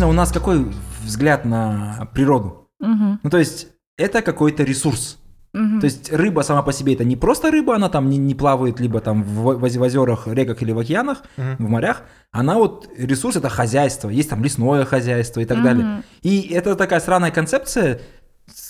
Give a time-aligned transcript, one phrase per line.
[0.00, 0.66] обычно у нас какой
[1.04, 2.68] взгляд на природу?
[2.80, 5.18] Мгм, Ну, то есть, это какой-то ресурс.
[5.52, 5.80] мгм.
[5.80, 8.80] То есть, рыба сама по себе это не просто рыба, она там не, не плавает
[8.80, 11.56] либо там в, в- в озерах, реках или в океанах, Мгм.
[11.58, 12.02] в морях.
[12.32, 15.84] Она вот, ресурс это хозяйство, есть там лесное хозяйство и так далее.
[15.84, 16.04] Мгм.
[16.22, 18.00] И это такая странная концепция.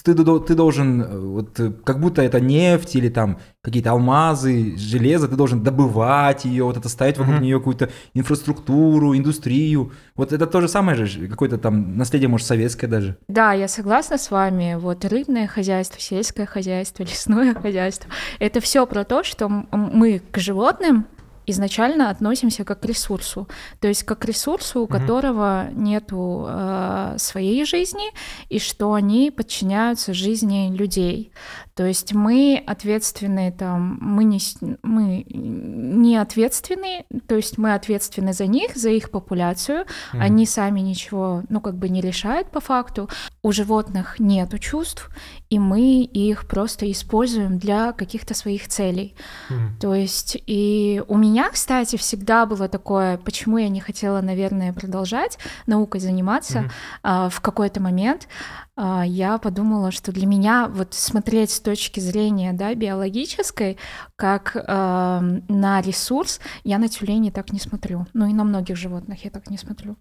[0.02, 5.28] Ты, ты должен, э, вот, э, как будто это нефть или там какие-то алмазы, железо,
[5.28, 7.44] ты должен добывать ее, вот это ставить вокруг Мгм.
[7.44, 9.92] нее какую-то инфраструктуру, индустрию.
[10.16, 13.16] Вот это то же самое же, какое-то там наследие, может, советское даже.
[13.28, 14.76] Да, я согласна с вами.
[14.78, 18.10] Вот рыбное хозяйство, сельское хозяйство, лесное хозяйство.
[18.38, 21.06] Это все про то, что мы к животным
[21.50, 23.48] изначально относимся как к ресурсу.
[23.80, 24.98] То есть как к ресурсу, у Мгм.
[25.00, 28.10] которого нету э, своей жизни,
[28.48, 31.32] и что они подчиняются жизни людей.
[31.74, 34.38] То есть мы ответственны там, мы не,
[34.82, 40.22] мы не ответственны, то есть мы ответственны за них, за их популяцию, Мгм.
[40.22, 43.08] они сами ничего, ну, как бы не решают по факту.
[43.42, 45.08] У животных нету чувств,
[45.50, 49.16] и мы их просто используем для каких-то своих целей.
[49.50, 49.78] Мгм.
[49.80, 55.38] То есть и у меня, кстати, всегда было такое, почему я не хотела, наверное, продолжать
[55.66, 56.60] наукой заниматься.
[56.60, 56.70] Мгм.
[57.02, 58.28] А, в какой-то момент
[58.76, 63.76] а, я подумала, что для меня вот смотреть с точки зрения да, биологической,
[64.14, 68.06] как а, на ресурс, я на тюленей так не смотрю.
[68.14, 69.96] Ну и на многих животных я так не смотрю.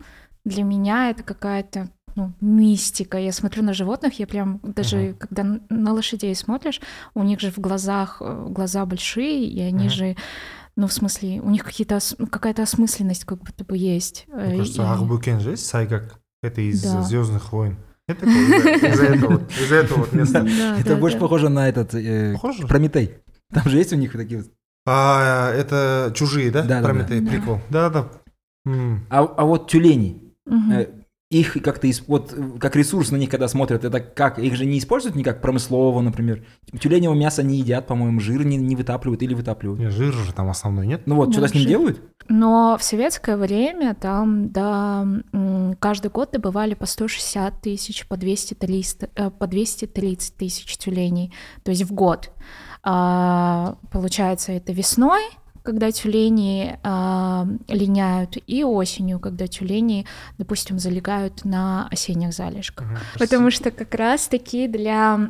[0.46, 1.90] Для меня это какая-то
[2.20, 3.18] ну, мистика.
[3.18, 5.14] Я смотрю на животных, я прям даже Мгм.
[5.18, 6.82] когда на лошадей смотришь,
[7.14, 9.90] у них же в глазах э, глаза большие, и они Мгм.
[9.90, 10.16] же,
[10.76, 14.26] ну в смысле, у них какие-то ну, какая-то осмысленность как будто бы есть.
[14.28, 16.20] Э, Мне кажется, и- Ахбукен же есть Сайгак.
[16.44, 17.02] Это из Да.
[17.04, 17.78] Звездных войн.
[18.08, 20.42] Это из-за этого вот- из-за этого вот места.
[20.60, 21.22] Да, это да, больше да.
[21.22, 22.36] похоже на этот э?
[22.68, 23.16] Прометей.
[23.54, 24.52] Там же есть у них такие вот.
[24.88, 26.64] А, это чужие, да?
[26.82, 27.30] Прометей, Да.
[27.32, 27.62] прикол.
[27.70, 28.08] Да-да.
[28.66, 29.06] М.
[29.10, 30.34] А, а вот тюлени.
[31.30, 34.40] Их как-то вот э, как ресурс на них, когда смотрят, это как?
[34.40, 36.44] Их же не используют никак промыслово, например.
[36.80, 39.80] Тюленевого мяса не едят, по-моему, жир не, не вытапливают или вытапливают.
[39.80, 41.04] Не, жир же там основной, нет?
[41.06, 42.02] Ну вот, Да, что-то с ним делают?
[42.30, 45.08] Но в советское время там, да,
[45.80, 48.58] каждый год добывали по 160 тысяч, по 200
[49.16, 51.32] э, по 230 тысяч тюленей,
[51.64, 52.32] то есть в год.
[52.82, 55.22] А, получается, это весной,
[55.70, 60.08] когда тюлени а, линяют, и осенью, когда тюлени,
[60.40, 62.88] допустим, залегают на осенних залежках.
[62.88, 62.98] Мгм.
[63.20, 65.30] Потому что как раз-таки для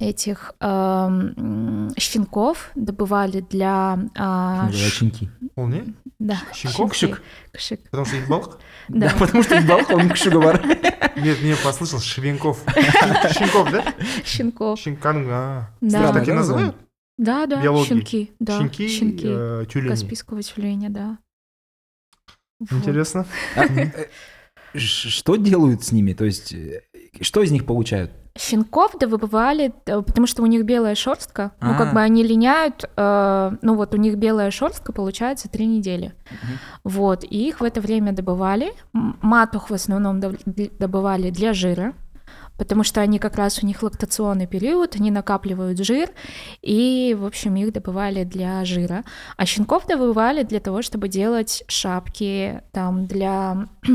[0.00, 3.98] этих м, щенков добывали для...
[4.14, 5.28] Говорят, ш- щенки.
[5.52, 5.84] Вполне.
[6.18, 6.94] Да, Щенков?
[6.94, 7.20] щенки.
[7.52, 7.90] Кшик.
[7.90, 8.58] Потому что их балк?
[8.88, 9.08] Да.
[9.10, 10.62] Да, потому что балк, он кшугавар.
[11.16, 12.62] Нет, мне послышал Швенков.
[13.32, 13.84] Щенков, да?
[14.24, 14.78] Щенков.
[14.78, 15.68] Щенкан, а.
[15.80, 16.12] Да.
[16.12, 16.74] Так и называют?
[17.18, 17.86] Да, да, Биологии.
[17.88, 18.32] щенки.
[18.40, 19.26] Да, Щенки, щенки.
[19.26, 19.90] э, тюлени.
[19.90, 21.18] Каспийского тюленя, да.
[22.70, 23.26] Интересно.
[23.56, 24.06] А, э,
[24.76, 26.12] Что делают с ними?
[26.14, 26.82] То есть, э,
[27.20, 28.10] что из них получают?
[28.36, 31.52] Щенков добывали, э, потому что у них белая шерстка.
[31.60, 31.78] Ну, А.
[31.78, 36.14] как бы они линяют, э, ну вот у них белая шерстка получается три недели.
[36.82, 38.72] Вот, и их в это время добывали.
[38.92, 41.94] Матух в основном добывали для жира,
[42.56, 46.10] потому что они как раз у них лактационный период, они накапливают жир,
[46.62, 49.04] и, в общем, их добывали для жира.
[49.36, 53.68] А щенков добывали для того, чтобы делать шапки, там, для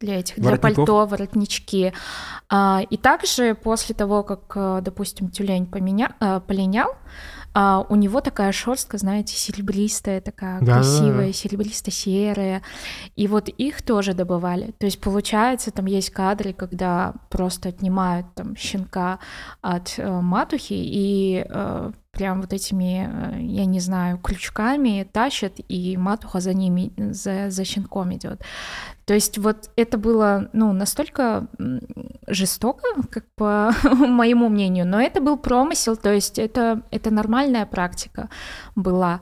[0.00, 0.76] для этих, для Воротников?
[0.76, 1.92] пальто, воротнички.
[2.48, 6.14] А, и также после того, как, э, допустим, тюлень поменя...
[6.20, 6.96] э, полинял,
[7.58, 10.74] а, у него такая шерстка, знаете, серебристая, такая Да-да-да.
[10.74, 12.62] красивая, серебристо-серая.
[13.14, 14.74] И вот их тоже добывали.
[14.78, 19.20] То есть, получается, там есть кадры, когда просто отнимают там щенка
[19.62, 25.96] от э, матухи и э, прям вот этими, э, я не знаю, крючками тащат, и
[25.98, 28.40] матуха за ними, за, за щенком идет.
[29.04, 31.46] То есть вот это было, ну, настолько
[32.26, 38.28] жестоко, как по моему мнению, но это был промысел, то есть это, это нормальная практика
[38.74, 39.20] была.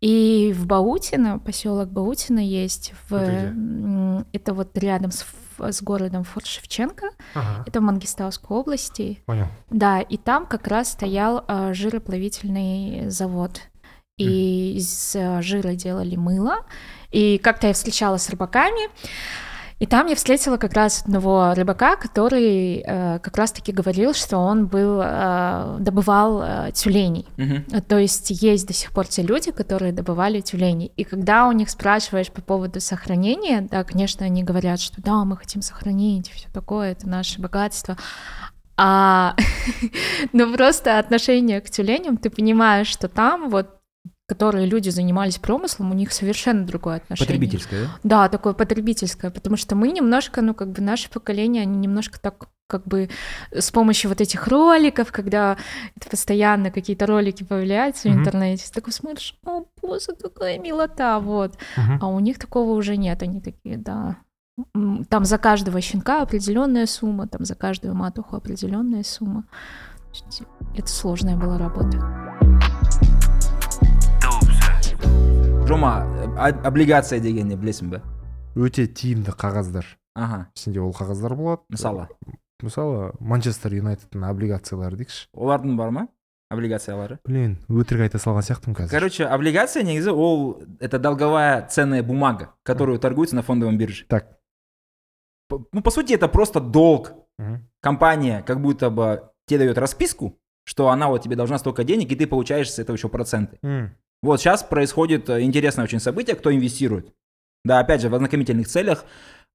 [0.00, 5.26] И в Баутино, поселок Баутино есть, в, Это это вот рядом с,
[5.60, 9.22] с городом Форт Шевченко, Ага, это в Мангистауской области.
[9.26, 9.46] понял.
[9.70, 13.60] Да, и там как раз стоял а, жироплавительный завод.
[14.16, 16.66] И из а, жира делали мыло.
[17.10, 18.90] И как-то я встречалась с рыбаками,
[19.78, 24.66] и там я встретила как раз одного рыбака, который э, как раз-таки говорил, что он
[24.66, 27.26] был, э, добывал э, тюленей.
[27.36, 30.90] Э, То есть есть до сих пор те люди, которые добывали тюленей.
[30.96, 35.36] И когда у них спрашиваешь по поводу сохранения, да, конечно, они говорят, что да, мы
[35.36, 37.96] хотим сохранить, все такое, это наше богатство.
[38.76, 39.36] А
[40.32, 43.77] ну просто отношение к тюленям, ты понимаешь, что там вот
[44.28, 47.26] которые люди занимались промыслом, у них совершенно другое отношение.
[47.26, 47.90] Потребительское, да?
[48.02, 52.48] Да, такое потребительское, потому что мы немножко, ну, как бы наше поколение, они немножко так
[52.66, 53.08] как бы
[53.50, 55.56] с помощью вот этих роликов, когда
[56.10, 58.20] постоянно какие-то ролики появляются в Мгм.
[58.20, 61.54] интернете, ты такой смотришь, о, боже, какая милота, вот.
[61.78, 61.98] Мгм.
[62.02, 64.16] А у них такого уже нет, они такие, да.
[65.08, 69.44] Там за каждого щенка определенная сумма, там за каждую матуху определенная сумма.
[70.76, 72.47] Это сложная была работа.
[75.67, 76.05] жома
[76.37, 77.99] а- облигация дегенді білесің бе
[78.55, 79.85] өте тиімді қағаздар
[80.15, 82.07] аха ішінде ол қағаздар болады мысалы
[82.63, 86.05] мысалы манчестер юнайтедтің облигациялары дейікші олардың бар ма
[86.53, 92.53] облигациялары блин өтірік айта салған сияқтымын қазір короче облигация негізі ол это долговая ценная бумага
[92.63, 94.37] которую торгуется на фондовом бирже так
[95.49, 97.67] П- ну по сути это просто долг Мгм.
[97.81, 102.15] компания как будто бы тебе дает расписку что она вот тебе должна столько денег и
[102.15, 103.95] ты получаешь с этого еще проценты М.
[104.22, 107.12] Вот сейчас происходит э, интересное очень событие, кто инвестирует.
[107.64, 109.04] Да, опять же, в ознакомительных целях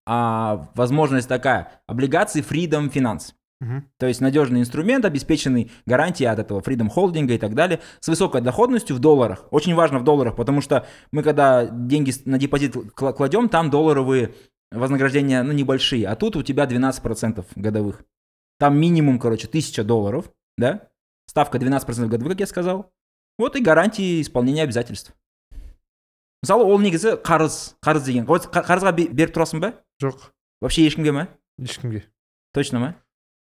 [0.06, 1.82] а, возможность такая.
[1.88, 3.34] Облигации Freedom Finance.
[3.62, 3.90] Мгм.
[3.98, 8.42] То есть надежный инструмент, обеспеченный гарантией от этого Freedom Холдинга и так далее, с высокой
[8.42, 9.46] доходностью в долларах.
[9.52, 14.34] Очень важно в долларах, потому что мы когда деньги на депозит кла- кладем, там долларовые
[14.72, 18.04] вознаграждения, ну, небольшие, а тут у тебя 12% годовых.
[18.60, 20.90] Там минимум, короче, 1000 долларов, да?
[21.28, 22.92] Ставка 12% годовых, как я сказал.
[23.38, 25.14] Вот и гарантии исполнения обязательств.
[26.44, 28.26] мысалы ол негізі қарыз қарыз деген.
[28.26, 29.74] Қарызға бе- беріп тұрасың ба?
[30.02, 30.30] Жоқ.
[30.62, 31.28] Вообще ешкімге ма
[31.58, 32.04] ешкімге.
[32.54, 32.96] Точно ма?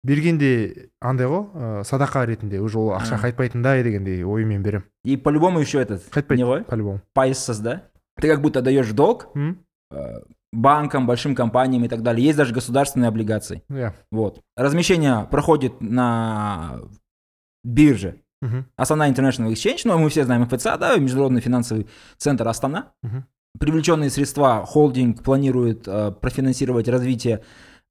[0.02, 5.60] Бергенде андай ғой ә, садақа ретінде уже ол ақша қайтпайтындай дегендей оймен беремін и по-любому
[5.60, 6.64] еще этот қайтпайды не ғой?
[6.64, 7.00] по-любому.
[7.14, 7.82] Пайызсыз да?
[8.16, 10.20] Ты как будто даешь долг э,
[10.52, 12.24] банкам большим компаниям и так далее.
[12.26, 13.62] Есть даже государственные облигации.
[13.70, 14.40] Иә вот.
[14.56, 16.80] Размещение проходит на
[17.62, 18.16] бирже.
[18.40, 18.66] Мгм.
[18.76, 22.92] Астана International Exchange, ну, мы все знаем ФЦА, да, Международный финансовый центр Астана.
[23.02, 23.26] Мгм.
[23.58, 27.42] Привлеченные средства холдинг планирует э, профинансировать развитие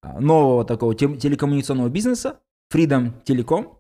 [0.01, 2.39] э, нового такого тем- телекоммуникационного бизнеса,
[2.73, 3.75] Freedom Telecom.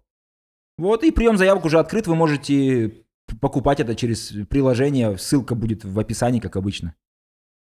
[0.77, 3.03] Вот, и прием заявок уже открыт, вы можете
[3.41, 6.95] покупать это через приложение, ссылка будет в описании, как обычно.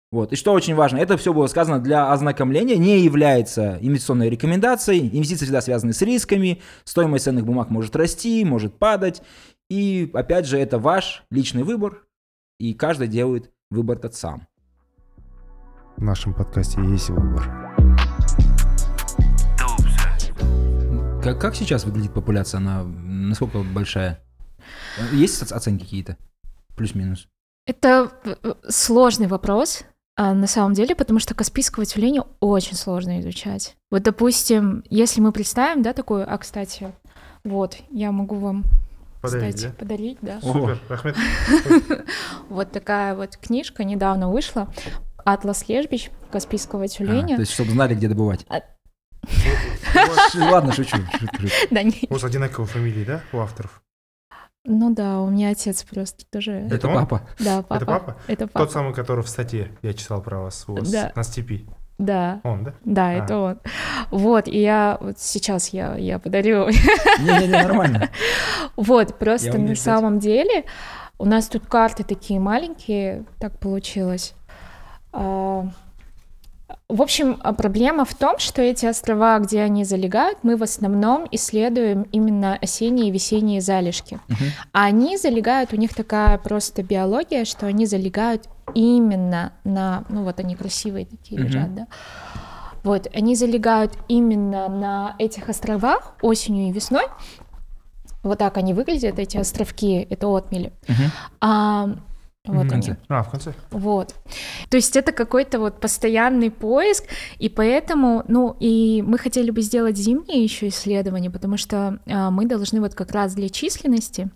[0.10, 5.10] Вот, и что очень важно, это все было сказано для ознакомления, не является инвестиционной рекомендацией,
[5.10, 9.22] инвестиции всегда связаны с рисками, стоимость ценных бумаг может расти, может падать,
[9.70, 12.04] и опять же это ваш личный выбор,
[12.58, 14.48] и каждый делает выбор тот сам.
[15.98, 17.68] в нашем подкасте есть выбор
[21.22, 22.60] Как, как сейчас выглядит популяция?
[22.60, 24.24] Она насколько большая?
[25.12, 26.18] Есть оц- оценки какие-то?
[26.78, 27.28] Плюс-минус.
[27.66, 29.84] Это э, сложный вопрос,
[30.18, 33.76] а, на самом деле, потому что каспийского тюленя очень сложно изучать.
[33.92, 36.92] Вот, допустим, если мы представим, да, такую, а, кстати,
[37.44, 38.64] вот, я могу вам,
[39.22, 39.78] Подарить, кстати, да?
[39.80, 40.42] подарить, да.
[40.42, 41.16] Супер рахмет
[42.50, 44.68] Вот такая вот книжка недавно вышла.
[45.24, 47.36] Атлас лежбищ Каспийского А, тюленя.
[47.36, 48.46] то есть, чтобы знали, где добывать.
[48.50, 48.62] А-
[50.36, 50.98] Ладно, шучу.
[51.72, 53.82] Да, не- у вас одинаковые фамилии да у авторов
[54.70, 56.68] Ну да, у меня отец просто тоже.
[56.70, 57.22] Это папа.
[57.40, 57.74] Да, папа.
[57.76, 58.68] это папа Это тот папа.
[58.72, 61.14] самый который в статье я читал про вас Да.
[61.16, 61.66] на степи
[61.98, 63.12] Да, он да да, А.
[63.14, 63.60] это он.
[64.12, 68.10] Вот, и я вот сейчас я, я подарю Не-не-не, нормально.
[68.76, 70.66] Вот, просто на самом деле
[71.18, 74.34] у нас тут карты такие маленькие, так получилось.
[76.90, 81.26] В общем, а проблема в том, что эти острова, где они залегают, мы в основном
[81.32, 84.20] исследуем именно осенние и весенние залежки.
[84.28, 84.46] Мгм.
[84.74, 90.40] А они залегают, у них такая просто биология, что они залегают именно на, ну вот
[90.40, 91.48] они красивые такие Мгм.
[91.48, 91.88] лежат, да.
[92.84, 97.06] Вот, они залегают именно на этих островах осенью и весной.
[98.24, 100.74] Вот так они выглядят, эти островки, это отмели.
[100.88, 101.12] Мгм.
[101.42, 101.90] А,
[102.48, 102.70] вот В они.
[102.70, 102.98] конце.
[103.08, 104.16] а в конце Вот.
[104.70, 107.04] То есть это какой-то вот постоянный поиск,
[107.40, 112.46] и поэтому, ну, и мы хотели бы сделать зимние еще исследования, потому что а, мы
[112.46, 114.30] должны вот как раз для численности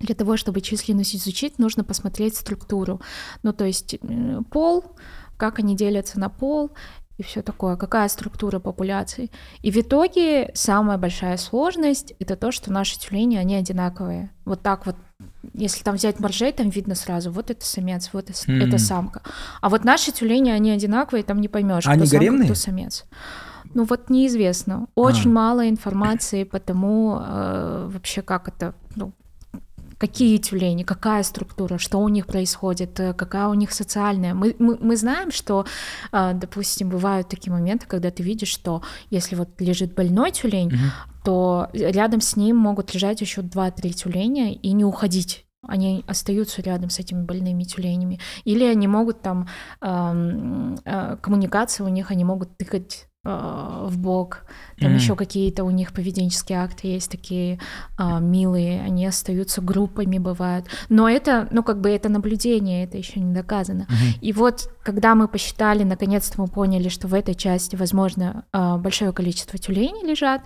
[0.00, 3.00] для того, чтобы численность изучить, нужно посмотреть структуру.
[3.42, 4.96] Ну, то есть э, пол,
[5.36, 6.70] как они делятся на пол
[7.20, 9.30] и все такое, какая структура популяции.
[9.60, 14.30] И в итоге самая большая сложность это то, что наши тюлени, они одинаковые.
[14.46, 14.96] Вот так вот,
[15.52, 18.62] если там взять моржей, там видно сразу, вот это самец, вот это, М.
[18.62, 19.20] это самка.
[19.60, 22.46] А вот наши тюлени, они одинаковые, там не поймешь, кто самка, гаремные?
[22.46, 23.04] кто самец.
[23.74, 24.86] Ну вот неизвестно.
[24.94, 25.34] Очень А.
[25.34, 29.12] мало информации по тому, э, вообще как это, ну,
[30.00, 34.32] какие тюлени, какая структура, что у них происходит, э, какая у них социальная.
[34.34, 35.66] Мы, мы, мы знаем, что,
[36.12, 40.90] э, допустим, бывают такие моменты, когда ты видишь, что если вот лежит больной тюлень, Мгм.
[41.24, 45.46] то рядом с ним могут лежать еще 2-3 тюленя и не уходить.
[45.68, 48.18] они остаются рядом с этими больными тюленями.
[48.44, 49.46] Или они могут там,
[49.82, 54.44] эм, э, коммуникация у них, они могут тыкать э, в бок,
[54.78, 54.98] там Мгм.
[54.98, 57.60] еще какие-то у них поведенческие акты есть такие
[57.98, 60.66] а, милые, они остаются группами бывают.
[60.88, 63.86] Но это, ну как бы это наблюдение, это еще не доказано.
[63.90, 64.20] Мгм.
[64.22, 69.12] И вот, когда мы посчитали, наконец-то мы поняли, что в этой части, возможно, а, большое
[69.12, 70.42] количество тюленей лежат,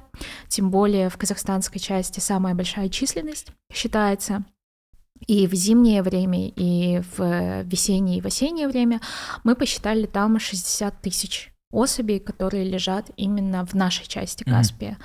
[0.48, 4.44] тем более в казахстанской части самая большая численность считается.
[5.28, 9.00] И в зимнее время, и в весеннее и в осеннее время
[9.44, 14.44] мы посчитали там 60 тысяч особей, которые лежат именно в нашей части.
[14.44, 14.96] Каспия.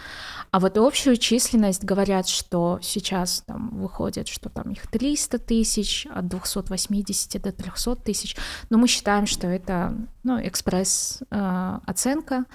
[0.51, 6.27] А вот общую численность говорят, что сейчас там выходит, что там их 300 тысяч, от
[6.27, 8.35] 280 до 300 тысяч.
[8.69, 12.45] Но мы считаем, что это ну, экспресс-оценка,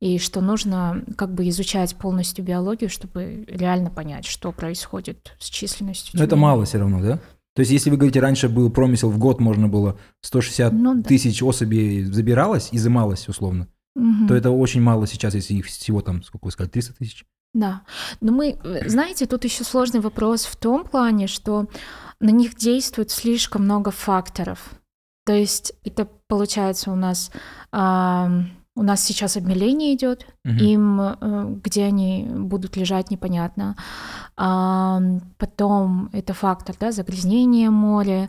[0.00, 6.16] и что нужно как бы изучать полностью биологию, чтобы реально понять, что происходит с численностью.
[6.16, 7.18] Но это мало все равно, да?
[7.58, 11.02] То есть, если вы говорите, раньше был промысел, в год можно было 160 Ну да.
[11.02, 14.28] тысяч особей забиралось, изымалось условно, Мгм.
[14.28, 17.24] то это очень мало сейчас, если их всего там, сколько вы сказали, 300 тысяч?
[17.54, 17.82] Да.
[18.20, 21.66] Но мы, э, знаете, тут еще сложный вопрос в том плане, что
[22.20, 24.74] на них действует слишком много факторов.
[25.26, 27.32] То есть это получается у нас
[27.72, 30.58] ам, у нас сейчас обмеление идет, Мгм.
[30.58, 33.76] им э, где они будут лежать непонятно.
[34.36, 38.28] Ам, Потом это фактор, да, загрязнение моря,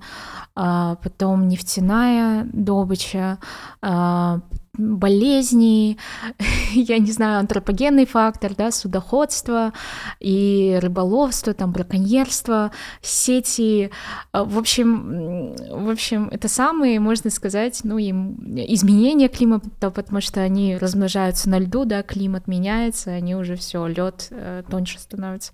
[0.56, 3.38] а, потом нефтяная добыча,
[3.82, 4.40] а,
[4.80, 5.98] болезни,
[6.74, 9.74] я не знаю, антропогенный фактор, да, судоходство
[10.20, 12.72] и рыболовство, там браконьерство,
[13.02, 13.92] сети,
[14.32, 20.42] А, в общем, в общем, это самые, можно сказать, ну, им изменения климата, потому что
[20.42, 24.32] они размножаются на льду, да, климат меняется, они уже все, лед
[24.70, 25.52] тоньше становится,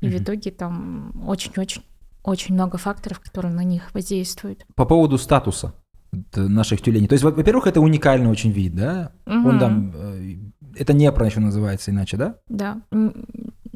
[0.00, 0.22] и в Мгм.
[0.22, 1.82] итоге там очень-очень
[2.24, 4.64] очень много факторов, которые на них воздействуют.
[4.76, 5.74] По поводу статуса
[6.34, 7.08] наших тюленей.
[7.08, 9.12] То есть, во- во-первых, это уникальный очень вид, да?
[9.26, 9.58] Он Мгм.
[9.58, 10.34] там, э,
[10.76, 12.36] это непра еще называется иначе, да?
[12.48, 12.82] Да,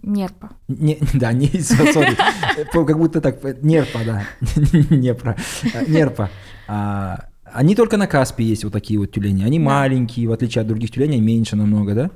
[0.03, 0.51] нерпа.
[0.69, 4.23] Не, да, не, Э, как будто так, э, нерпа, да,
[4.91, 5.37] непра,
[5.75, 6.31] А, нерпа.
[6.69, 9.45] А, Они только на Каспе есть вот такие вот тюлени.
[9.45, 9.65] Они Да.
[9.65, 12.11] маленькие, в отличие от других тюленей, меньше намного, да?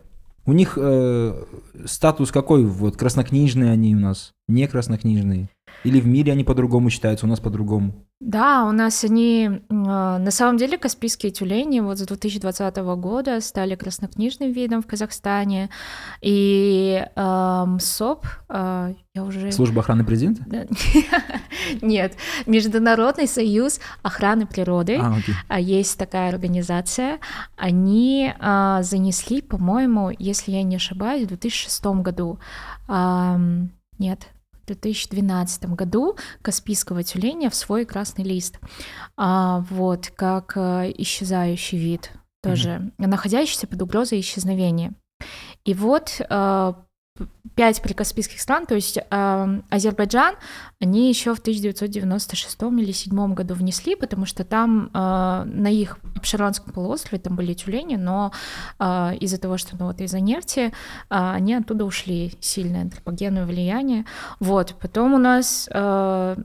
[0.47, 1.45] У них э,
[1.87, 2.65] статус какой?
[2.65, 5.49] Вот краснокнижные они у нас, не краснокнижные.
[5.85, 8.07] Или в мире они по-другому считаются, у нас по-другому.
[8.21, 13.77] Да, у нас они, а, на самом деле, каспийские тюлени вот с 2020 года стали
[13.77, 15.71] краснокнижным видом в Казахстане.
[16.21, 19.51] И эм, СОП, а, я уже...
[19.53, 20.45] Служба охраны президента?
[21.81, 24.99] Нет, Международный союз охраны природы.
[25.01, 25.35] А, окей.
[25.49, 27.21] А есть такая организация,
[27.57, 32.39] они занесли, по-моему, если я не ошибаюсь, в 2006 году,
[33.99, 34.29] нет,
[34.77, 38.59] 2012 году Каспийского тюленя в свой красный лист,
[39.17, 42.13] А, вот, как а, исчезающий вид,
[42.43, 44.95] тоже находящийся под угрозой исчезновения.
[45.65, 46.75] И вот п-
[47.55, 50.35] пять прикаспийских стран, то есть ам, Азербайджан,
[50.81, 56.73] они еще в 1996 или 1997 году внесли, потому что там э, на их Обширонском
[56.73, 58.33] полуострове там были тюлени, но
[58.79, 60.71] э, из-за того, что ну, вот из-за нефти, э,
[61.09, 64.05] они оттуда ушли, сильное антропогенное влияние.
[64.39, 66.37] Вот, потом у нас э,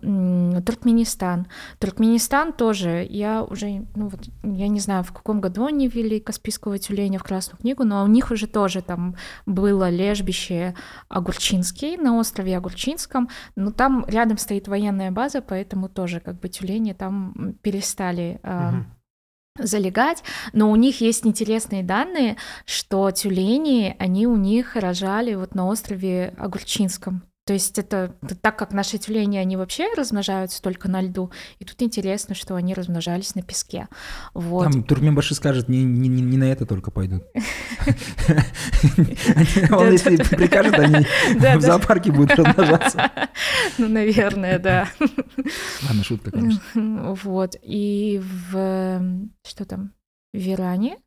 [0.66, 1.48] Туркменистан.
[1.80, 6.78] Туркменистан тоже, я уже, ну вот, я не знаю, в каком году они ввели Каспийского
[6.78, 9.16] тюленя в Красную книгу, но у них уже тоже там
[9.46, 10.65] было лежбище
[11.10, 16.94] Огурчинский на острове Огурчинском, но там рядом стоит военная база, поэтому тоже как бы тюлени
[16.94, 18.86] там перестали а, Мгм.
[19.60, 25.68] залегать, но у них есть интересные данные, что тюлени, они у них рожали вот на
[25.68, 27.24] острове Огурчинском.
[27.46, 31.80] То есть это так как наши тюлени, они вообще размножаются только на льду, и тут
[31.84, 33.88] интересно, что они размножались на песке.
[34.34, 34.64] Вот.
[34.64, 37.22] Там Туркменбаши скажет, не, не, не- на это только пойдут.
[39.72, 41.06] Он если прикажет, они
[41.58, 43.12] в зоопарке будут размножаться.
[43.78, 44.88] Ну, наверное, да.
[45.88, 47.14] Ладно, шутка, конечно.
[47.24, 47.56] Вот.
[47.62, 49.28] И в...
[49.46, 49.94] Что там?
[50.34, 50.98] В Иране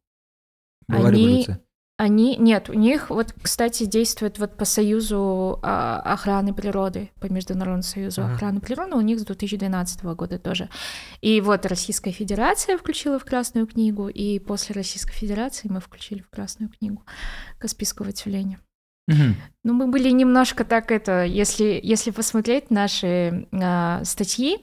[0.87, 1.61] Была революция.
[2.01, 7.83] Они, нет, у них вот, кстати, действует вот по Союзу а, охраны природы, по Международному
[7.83, 8.35] Союзу Ага.
[8.35, 10.71] охраны природы, у них с 2012 года тоже.
[11.23, 16.31] И вот Российская Федерация включила в Красную книгу, и после Российской Федерации мы включили в
[16.31, 17.03] Красную книгу
[17.59, 18.61] Каспийского тюленя.
[19.09, 19.35] Мгм.
[19.69, 24.57] Ну, мы были немножко так это, если, если посмотреть наши э, статьи,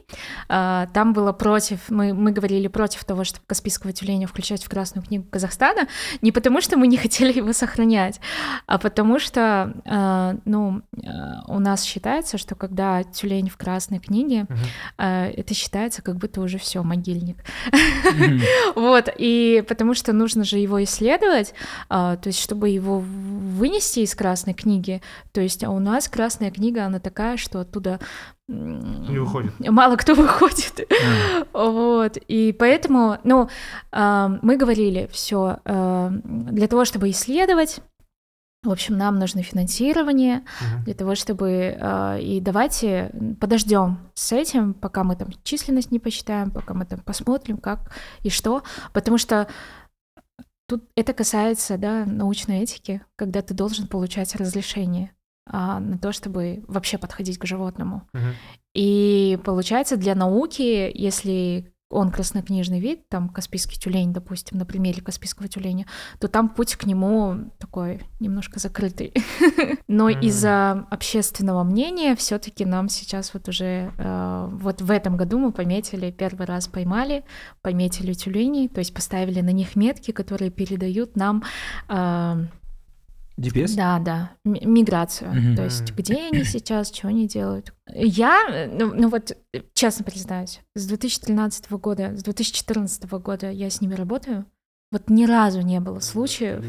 [0.50, 5.06] э, там было против, мы, мы говорили против того, чтобы Каспийского тюленя включать в Красную
[5.06, 5.88] книгу Казахстана,
[6.24, 8.20] не потому что мы не хотели его сохранять,
[8.66, 11.08] а потому что, э, ну, э,
[11.50, 14.48] у нас считается, что когда тюлень в Красной книге,
[14.98, 17.38] э, это считается как будто уже все могильник.
[18.76, 21.54] Вот, и потому что нужно же его исследовать,
[21.90, 24.95] то есть чтобы его вынести из Красной книги,
[25.32, 28.00] то есть а у нас Красная книга, она такая, что оттуда
[28.48, 29.52] Не выходит.
[29.60, 30.88] мало кто выходит.
[31.54, 32.18] Вот.
[32.28, 33.50] И поэтому, ну,
[33.92, 37.80] а, мы говорили, все, для того, чтобы исследовать,
[38.64, 40.84] в общем, нам нужно финансирование Мгм.
[40.86, 46.50] для того, чтобы а, и давайте подождем с этим, пока мы там численность не посчитаем,
[46.52, 47.92] пока мы там посмотрим, как
[48.24, 49.48] и что, потому что
[50.68, 55.12] тут это касается, да, научной этики, когда ты должен получать разрешение
[55.46, 58.08] а, на то, чтобы вообще подходить к животному.
[58.14, 58.34] Мгм.
[58.74, 65.48] И получается для науки, если он краснокнижный вид, там Каспийский тюлень, допустим, на примере Каспийского
[65.48, 65.86] тюленя,
[66.20, 69.14] то там путь к нему такой немножко закрытый.
[69.88, 70.20] Но Мгм.
[70.22, 76.12] из-за общественного мнения все-таки нам сейчас вот уже э, вот в этом году мы пометили,
[76.12, 77.24] первый раз поймали,
[77.62, 81.44] пометили тюленей, то есть поставили на них метки, которые передают нам
[81.88, 82.46] э,
[83.38, 83.76] ДПС?
[83.76, 85.32] да, да, миграцию.
[85.34, 85.56] Мгм.
[85.56, 87.74] То есть где они сейчас, что они делают.
[87.94, 93.70] Я, э, ну, ну вот, э, честно признаюсь, с 2013 года, с 2014 года я
[93.70, 94.46] с ними работаю.
[94.92, 96.64] Вот ни разу не было случаев,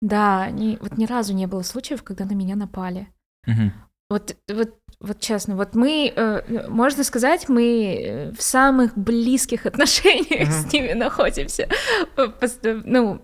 [0.00, 3.08] да, ни, вот ни разу не было случаев, когда на меня напали.
[3.46, 3.72] Мгм.
[4.10, 10.48] Вот, вот, вот честно, вот мы, э, можно сказать, мы э, в самых близких отношениях
[10.48, 10.52] Мгм.
[10.52, 11.68] с ними находимся.
[12.16, 13.22] Ну,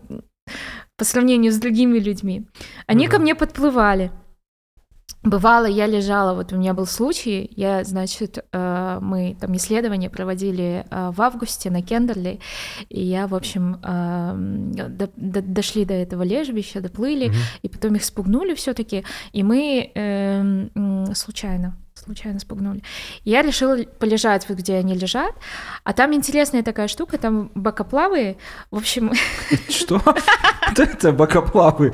[0.99, 2.47] по сравнению с другими людьми.
[2.87, 4.11] Они Ну ко мне подплывали.
[5.25, 10.85] Бывало, я лежала, вот у меня был случай, я, значит, э, мы там исследования проводили
[10.91, 12.39] э, в августе на Кендерли,
[12.89, 14.33] и я, в общем, э,
[14.89, 17.37] до- до- дошли до этого лежбища, доплыли, Мгм.
[17.63, 21.77] и потом их спугнули все-таки, и мы эм, случайно,
[22.09, 22.83] случайно спугнули.
[23.25, 25.35] И я решила полежать вот где они лежат,
[25.85, 28.39] а там интересная такая штука, там бокоплавы,
[28.71, 29.13] в общем,
[29.69, 30.01] Что?
[30.73, 31.93] Кто это бокоплавы?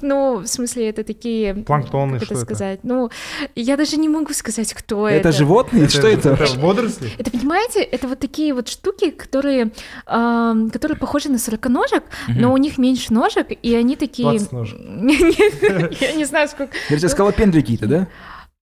[0.00, 1.54] ну, в смысле, это такие...
[1.54, 2.80] Планктоны, что это сказать?
[2.82, 3.10] Ну,
[3.54, 5.28] я даже не могу сказать, кто это.
[5.28, 5.88] Это животные?
[5.88, 6.30] Что это?
[6.30, 7.10] Это водоросли?
[7.18, 9.72] Это, понимаете, это вот такие вот штуки, которые,
[10.06, 14.30] которые похожи на сороконожек, но у них меньше ножек, и они такие...
[14.30, 14.78] 20 ножек.
[14.88, 16.72] Нет, Я не знаю, сколько...
[16.88, 18.08] Это скалопендры какие-то, да?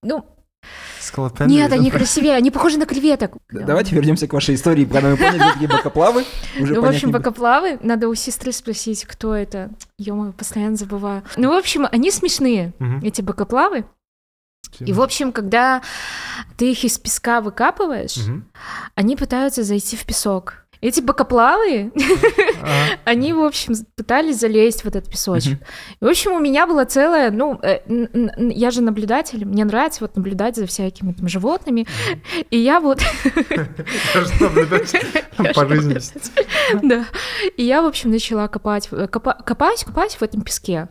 [0.03, 0.25] Ну,
[1.01, 1.49] Скалопендры.
[1.55, 3.33] нет, они красивее, они похожи на креветок.
[3.51, 6.25] Давайте вернемся к вашей истории, когда мы поняли, кто такие бокоплавы.
[6.61, 9.71] Уже Ну, в общем, бокоплавы, надо у сестры спросить, кто это.
[9.99, 11.23] ё постоянно забываю.
[11.37, 13.01] Ну, в общем, они смешные, Мгм.
[13.05, 13.87] эти бокоплавы.
[14.81, 15.83] И, в общем, когда
[16.59, 18.45] ты их из песка выкапываешь, Мгм.
[18.95, 20.67] они пытаются зайти в песок.
[20.81, 21.93] Эти бокоплавы,
[22.62, 22.71] Ага.
[23.05, 25.59] они, в общем, пытались залезть в этот песочек.
[26.01, 27.81] И, в общем, у меня была целая, ну, э,
[28.38, 31.87] я же наблюдатель, мне нравится вот наблюдать за всякими там животными,
[32.51, 33.01] и я вот,
[34.14, 34.95] Даже наблюдать
[35.55, 35.99] по жизни.
[36.83, 37.05] да,
[37.57, 40.88] и я, в общем, начала копать, э, копа- копать, копать в этом песке.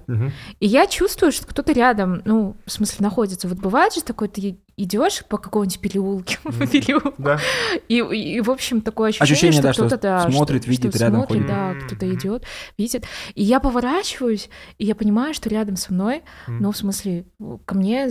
[0.60, 3.48] И я чувствую, что кто-то рядом, ну, в смысле, находится.
[3.48, 7.40] Вот бывает же такой, ты идешь по какому-нибудь переулке, по переулку, Да.
[7.88, 11.04] и, и, в общем, такое ощущение, Ощущение, что да, кто-то, да, смотрит, что- видит, что
[11.04, 11.48] рядом смотрит, ходит.
[11.48, 12.44] да, кто-то идет,
[12.78, 13.06] видит.
[13.34, 17.26] И я поворачиваюсь, и я понимаю, что рядом со мной, ну, в смысле,
[17.66, 18.08] ко мне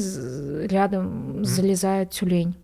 [0.66, 2.56] рядом залезает тюлень.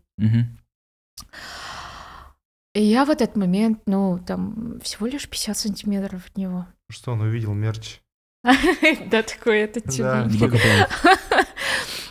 [2.75, 6.67] И я в этот момент, ну, там, всего лишь 50 сантиметров от него.
[6.91, 8.01] Что он увидел мерч?
[9.11, 10.51] Да, такой это тюлень.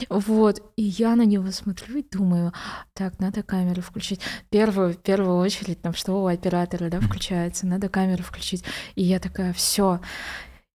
[0.10, 2.54] Вот, и я на него смотрю и думаю,
[2.94, 4.22] так, надо камеру включить.
[4.50, 8.64] Первую, в первую очередь, там, что у оператора, да, включается, надо камеру включить.
[8.96, 10.00] И я такая, все,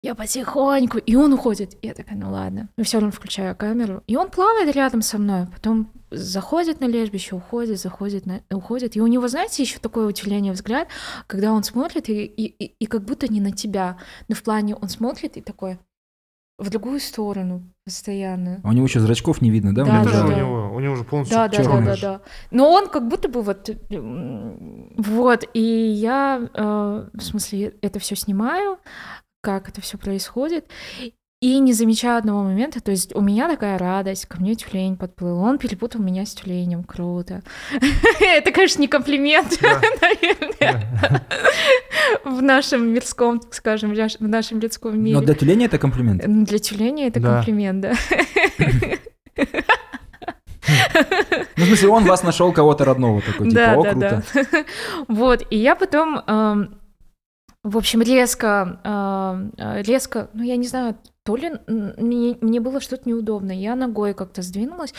[0.04, 1.78] я потихоньку, и он уходит.
[1.80, 2.68] И я такая, ну ладно.
[2.76, 4.02] Но все равно включаю камеру.
[4.06, 8.42] И он плавает рядом со мной, потом заходит на лежбище, уходит, заходит, на...
[8.50, 8.96] уходит.
[8.96, 10.88] И у него, знаете, еще такое утиление взгляд,
[11.26, 13.96] когда он смотрит, и, и, и, и как будто не на тебя.
[14.28, 15.78] Но в плане он смотрит и такой
[16.58, 18.60] в другую сторону постоянно.
[18.62, 19.84] А у него еще зрачков не видно, да?
[19.84, 20.26] Да, Блин, же да.
[20.26, 22.02] у него, у него уже полностью Да, да, да, да, же.
[22.02, 22.20] да.
[22.50, 28.78] Но он как будто бы вот, вот, и я, э, в смысле, это все снимаю,
[29.42, 30.68] как это все происходит,
[31.44, 35.42] и не замечаю одного момента, то есть у меня такая радость, ко мне тюлень подплыл,
[35.42, 37.42] он перепутал меня с тюленем, круто.
[38.20, 39.60] Это, конечно, не комплимент,
[40.00, 41.22] наверное.
[42.24, 45.18] в нашем мирском, скажем, в нашем людском мире.
[45.18, 46.22] Но для тюленя это комплимент.
[46.46, 47.92] Для тюленя это комплимент, да.
[51.56, 54.22] Ну, в смысле, он вас нашел кого-то родного такой, типа, о, круто.
[55.08, 56.78] Вот, и я потом, эм,
[57.64, 62.80] в общем, резко, эм, э, резко, ну, я не знаю, то ли мне, мне было
[62.80, 64.94] что-то неудобно, я ногой как-то сдвинулась,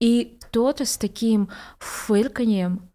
[0.00, 2.90] и кто-то с таким фырканьем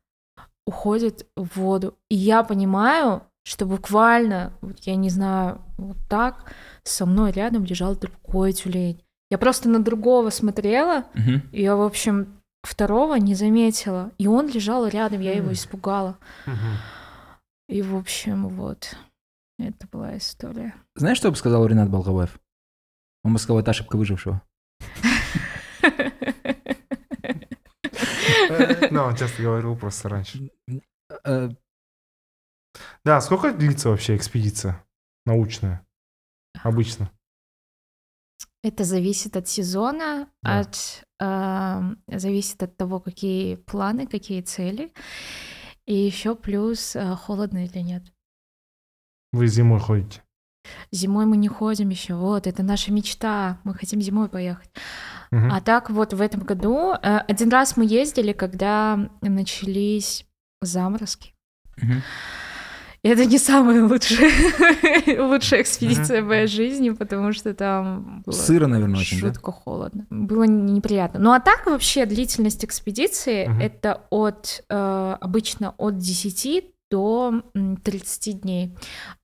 [0.68, 1.98] уходит в воду.
[2.10, 6.52] И я понимаю, что буквально, вот я не знаю, вот так
[6.84, 9.02] со мной рядом лежал другой тюлень.
[9.32, 11.42] Я просто на другого смотрела, Мгм.
[11.52, 14.12] и я, в общем, второго не заметила.
[14.18, 16.18] И он лежал рядом, я его испугала.
[16.46, 16.78] Мгм.
[17.70, 18.96] И, в общем, вот.
[19.70, 20.74] Это была история.
[20.96, 22.40] Знаешь, что бы сказал Ренат Балгабаев?
[23.24, 24.42] Он бы сказал, это ошибка выжившего.
[28.50, 30.50] Э, Да, он часто говорил просто раньше.
[31.26, 31.50] Э,
[33.06, 34.84] Да, сколько длится вообще экспедиция
[35.26, 35.86] научная?
[36.64, 37.12] Обычно.
[38.64, 40.60] Это зависит от сезона, Да.
[40.60, 41.04] от
[42.08, 44.94] зависит от того, какие планы, какие цели.
[45.86, 48.04] И еще плюс э, холодно или нет.
[49.34, 50.22] Вы зимой ходите.
[50.92, 52.14] Зимой мы не ходим еще.
[52.16, 53.58] Вот, это наша мечта.
[53.66, 54.70] Мы хотим зимой поехать.
[55.32, 55.52] Мгм.
[55.52, 60.26] А так вот в этом году э, один раз мы ездили, когда начались
[60.62, 61.34] заморозки.
[63.02, 64.32] И это не самая лучшая,
[65.28, 69.28] лучшая экспедиция в моей жизни, потому что там было Сыро, наверное, очень, да?
[69.28, 70.06] жутко холодно.
[70.10, 71.20] Было не- неприятно.
[71.20, 73.60] Ну а так вообще длительность экспедиции Мгм.
[73.60, 78.74] это от э, обычно от 10 до м, 30 дней.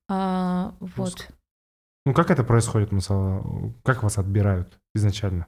[0.10, 1.28] А, вот.
[2.06, 2.90] Ну, как это происходит?
[3.84, 5.46] Как вас отбирают изначально?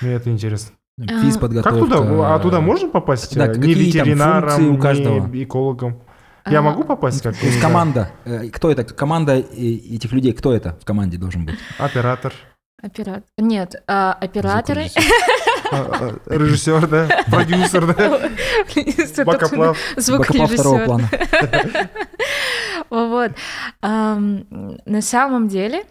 [0.00, 0.76] Мне это интересно.
[1.00, 1.78] А, Физподготовка.
[1.78, 2.34] Как туда?
[2.34, 3.36] А туда можно попасть?
[3.36, 5.26] Да, э, не ветеринаром, у каждого?
[5.26, 6.00] не экологом.
[6.48, 8.10] Я А, могу попасть как То есть команда.
[8.24, 8.84] э, Кто это?
[8.84, 10.32] Команда э, этих людей.
[10.32, 11.58] Кто это в команде должен быть?
[11.78, 12.32] Оператор,
[12.80, 13.24] Оператор.
[13.36, 14.86] Нет, а, операторы.
[16.26, 18.30] режиссер, да, продюсер, да,
[19.24, 19.76] бакоплав.
[20.06, 20.84] Бакапа второго Звукорежиссер.
[20.84, 21.08] плана.
[22.90, 23.32] Вот.
[23.82, 25.84] На самом деле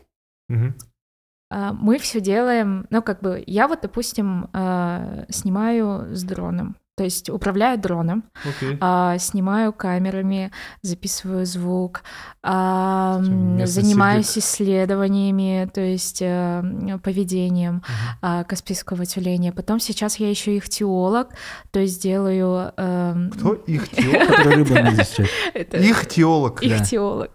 [1.50, 7.04] а, мы все делаем, ну как бы я вот, допустим, а, снимаю с дроном, то
[7.04, 8.78] есть управляю дроном, Окей.
[8.80, 12.04] а, снимаю камерами, записываю звук,
[12.42, 13.20] а,
[13.66, 16.64] занимаюсь исследованиями, то есть э,
[17.04, 17.84] поведением Мгм.
[18.22, 19.52] а, Каспийского тюленя.
[19.52, 21.30] Потом сейчас я еще ихтиолог,
[21.72, 22.72] то есть делаю...
[22.78, 24.28] эм, Кто их теолог?
[24.28, 25.30] Который рыбу надо изучать.
[25.54, 26.62] это- Их теолог.
[26.62, 26.68] да.
[26.78, 27.32] Ихтиолог.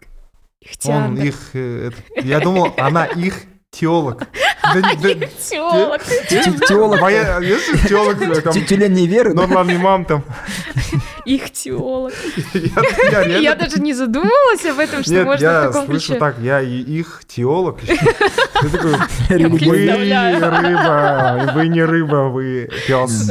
[0.87, 1.51] Он их...
[1.55, 4.27] э, это- Я думал, она их теолог.
[5.51, 6.03] Теолог.
[7.89, 9.35] Теолог, э, там, Тю- Тюлень не веры?
[9.35, 10.25] Нурлан Имам там.
[11.25, 12.13] Ихтиолог.
[12.55, 16.21] Я, я даже не задумывалась об этом, что можно в таком слышу ключе.
[16.21, 17.79] так, я и их теолог.
[18.61, 18.95] Я такой,
[19.31, 19.87] вы
[20.61, 23.31] рыба, вы не рыба, вы пес.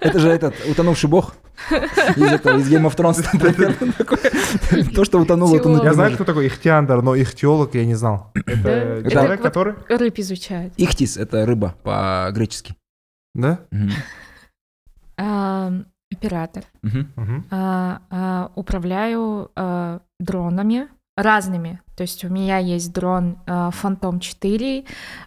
[0.00, 1.34] Это же этот утонувший бог
[1.70, 3.22] из этого, из Game of Thrones.
[4.94, 8.32] То, что утонуло, утонуть Я знаю, кто такой ихтиандр, но их теолог я не знал.
[8.34, 9.74] Это Это человек, который...
[9.88, 10.74] Рыб изучают.
[10.76, 12.74] Ихтис— это рыба по-гречески.
[13.34, 13.60] Да?
[16.12, 16.64] Оператор.
[17.50, 21.80] А, а, Управляю а, дронами разными.
[22.02, 24.84] То есть у меня есть дрон а, Phantom 4,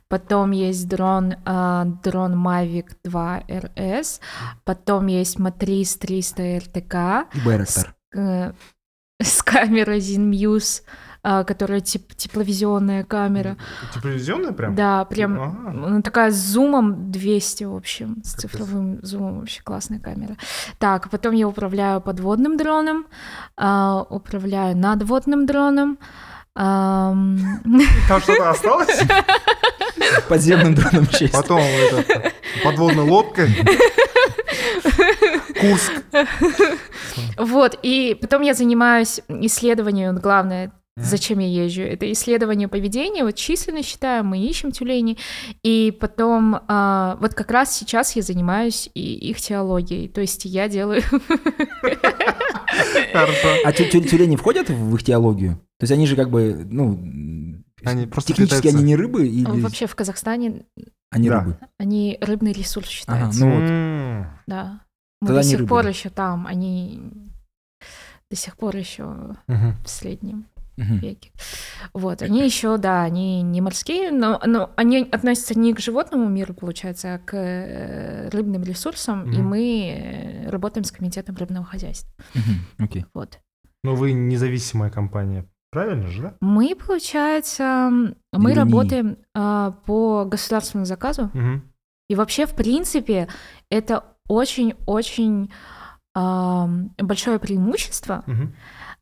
[0.09, 4.19] потом есть дрон а, дрон Mavic 2 RS,
[4.65, 7.95] потом есть Matrice 300 RTK И Байрактар.
[8.13, 8.51] э,
[9.23, 10.81] с камерой ZenMuse,
[11.23, 13.55] которая тип, тепловизионная камера.
[13.93, 14.75] Телевизионная прям?
[14.75, 16.01] Да, прям Ага.
[16.03, 18.51] такая с зумом 200, в общем, с Капец.
[18.51, 20.35] цифровым зумом, вообще классная камера.
[20.77, 23.07] Так, потом я управляю подводным дроном,
[23.57, 25.97] управляю надводным дроном.
[26.55, 27.61] Ам,
[28.07, 28.99] Там что-то осталось?
[30.29, 31.33] Подземным дроном еще есть.
[31.33, 32.31] Потом это,
[32.63, 33.49] подводной лодкой.
[35.59, 35.91] Курск.
[37.37, 41.05] Вот, и потом я занимаюсь исследованием, главное, Мгм.
[41.05, 45.17] зачем я езжу, это исследование поведения, вот численность считаем, мы ищем тюленей,
[45.61, 50.69] и потом, а, вот как раз сейчас я занимаюсь и их теологией, то есть я
[50.69, 51.01] делаю.
[53.13, 55.55] А тю- тю- тюлени входят в их теологию?
[55.79, 56.93] То есть они же как бы, ну,
[57.83, 58.77] Они просто технически питаются.
[58.79, 60.63] они не рыбы или вообще в Казахстане
[61.11, 61.39] они Да.
[61.41, 61.57] рыбы?
[61.77, 63.45] Они рыбный ресурс считается.
[63.45, 64.27] ну вот.
[64.47, 64.81] Да.
[65.21, 67.01] Мы Тогда до сих рыбы, пор еще там, они
[68.29, 69.03] до сих пор еще
[69.47, 69.75] Мгм.
[69.83, 70.45] в среднем
[70.77, 70.97] Мгм.
[70.99, 71.31] веке.
[71.93, 76.53] Вот, они еще, да, они не морские, но, но они относятся не к животному миру,
[76.53, 79.47] получается, а к э, рыбным ресурсам, и Мгм.
[79.47, 82.11] мы э, работаем с комитетом рыбного хозяйства.
[82.33, 82.85] Мгм.
[82.85, 83.05] Окей.
[83.13, 83.39] Вот.
[83.83, 86.33] Но вы независимая компания, правильно же, да?
[86.41, 87.89] Мы, получается,
[88.33, 88.63] мы Или не?
[88.63, 91.29] работаем а, по государственному заказу.
[91.33, 91.71] Мгм.
[92.09, 93.27] И вообще, в принципе,
[93.69, 95.51] это очень-очень
[96.15, 98.55] большое преимущество, Мгм.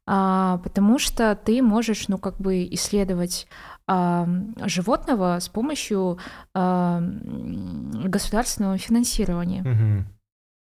[0.05, 3.47] А, потому что ты можешь, ну, как бы исследовать
[3.87, 6.17] ам, животного с помощью
[6.53, 9.61] ам, государственного финансирования.
[9.61, 10.07] Мгм.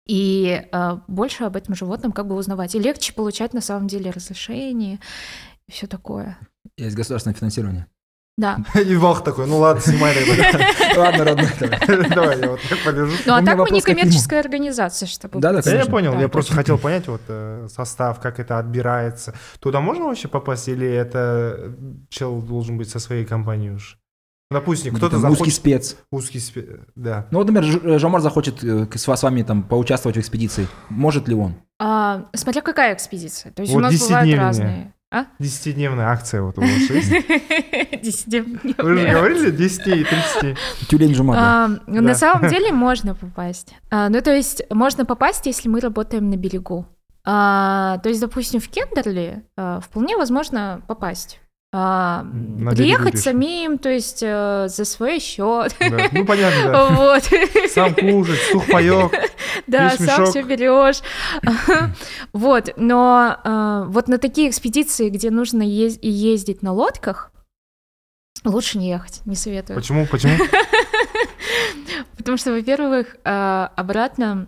[0.06, 2.74] И а, больше об этом животном как бы узнавать.
[2.74, 5.00] И легче получать на самом деле разрешение
[5.66, 6.38] и все такое.
[6.76, 7.86] Есть государственное финансирование.
[8.36, 8.58] Да.
[8.74, 10.68] И Волх такой, ну ладно, снимай тогда.
[10.96, 11.48] Ладно, родной.
[12.14, 12.40] давай.
[12.40, 13.12] Я вот так полежу.
[13.26, 15.38] Ну а так мы не коммерческая организация, чтобы...
[15.38, 15.42] Быть.
[15.42, 19.34] Да, я понял, Да, я просто хотел понять вот э, состав, как это отбирается.
[19.60, 21.74] Туда можно вообще попасть или это
[22.08, 23.98] чел должен быть со своей компанией уж?
[24.50, 25.54] Допустим, кто-то Там Узкий захочет...
[25.54, 25.96] спец.
[26.10, 27.26] Узкий спе- Да.
[27.30, 30.20] Ну, вот, например, Ж- Жомар захочет э, к- с вас- с вами там поучаствовать в
[30.20, 30.68] экспедиции.
[30.90, 31.54] Может ли он?
[31.80, 33.52] А, смотря какая экспедиция.
[33.52, 34.93] То есть Вот у нас бывают разные.
[35.14, 35.26] А?
[35.38, 37.08] Десятидневная акция вот у вас есть.
[38.02, 38.74] Десятидневная.
[38.78, 40.58] Вы же говорили 10 и 30.
[40.88, 41.14] Тюлень.
[41.36, 42.00] А, Да.
[42.00, 43.74] На самом деле можно попасть.
[43.92, 46.86] А, Ну, то есть можно попасть, если мы работаем на берегу.
[47.24, 51.40] А, То есть, допустим, в Кендерли а, вполне возможно попасть.
[51.76, 55.74] А, На Приехать самим, то есть э, за свой счет.
[55.80, 56.08] Да.
[56.12, 56.84] Ну, понятно, да.
[56.90, 57.24] Вот.
[57.68, 59.12] Сам кушать, сухпайок.
[59.66, 61.00] Да, сам все берешь.
[62.32, 67.32] Вот, но э, вот на такие экспедиции, где нужно ез- и ездить на лодках,
[68.44, 69.76] лучше не ехать, не советую.
[69.76, 70.06] Почему?
[70.06, 70.34] Почему?
[72.16, 74.46] Потому что, во-первых, э, обратно,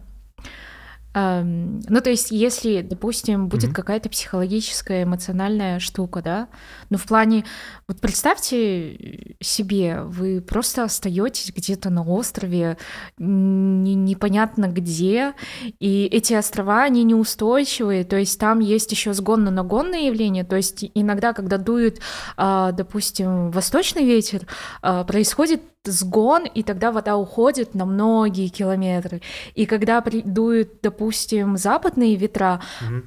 [1.19, 3.75] ну, то есть, если, допустим, будет Мгм.
[3.75, 6.49] какая-то психологическая, эмоциональная штука, да,
[6.91, 7.45] ну, в плане,
[7.89, 12.77] вот представьте себе, вы просто остаетесь где-то на острове,
[13.19, 15.33] н- непонятно где,
[15.81, 21.33] и эти острова, они неустойчивые, то есть там есть еще сгонно-нагонное явление, то есть иногда,
[21.33, 22.01] когда дует,
[22.37, 24.43] а, допустим, восточный ветер,
[24.83, 29.21] а, происходит сгон, и тогда вода уходит на многие километры.
[29.55, 32.61] И когда дуют, допустим, западные ветра,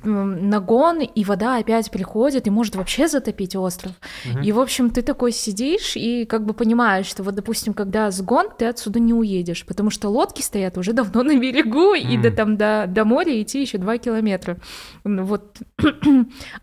[0.04, 3.94] м, нагон, и вода опять приходит, и может вообще затопить остров.
[4.26, 4.42] Мгм.
[4.44, 8.48] И, в общем, ты такой сидишь и как бы понимаешь, что вот, допустим, когда сгон,
[8.58, 12.22] ты отсюда не уедешь, потому что лодки стоят уже давно на берегу, и М.
[12.22, 14.58] до там до, до моря идти еще два километра.
[15.04, 15.58] Вот.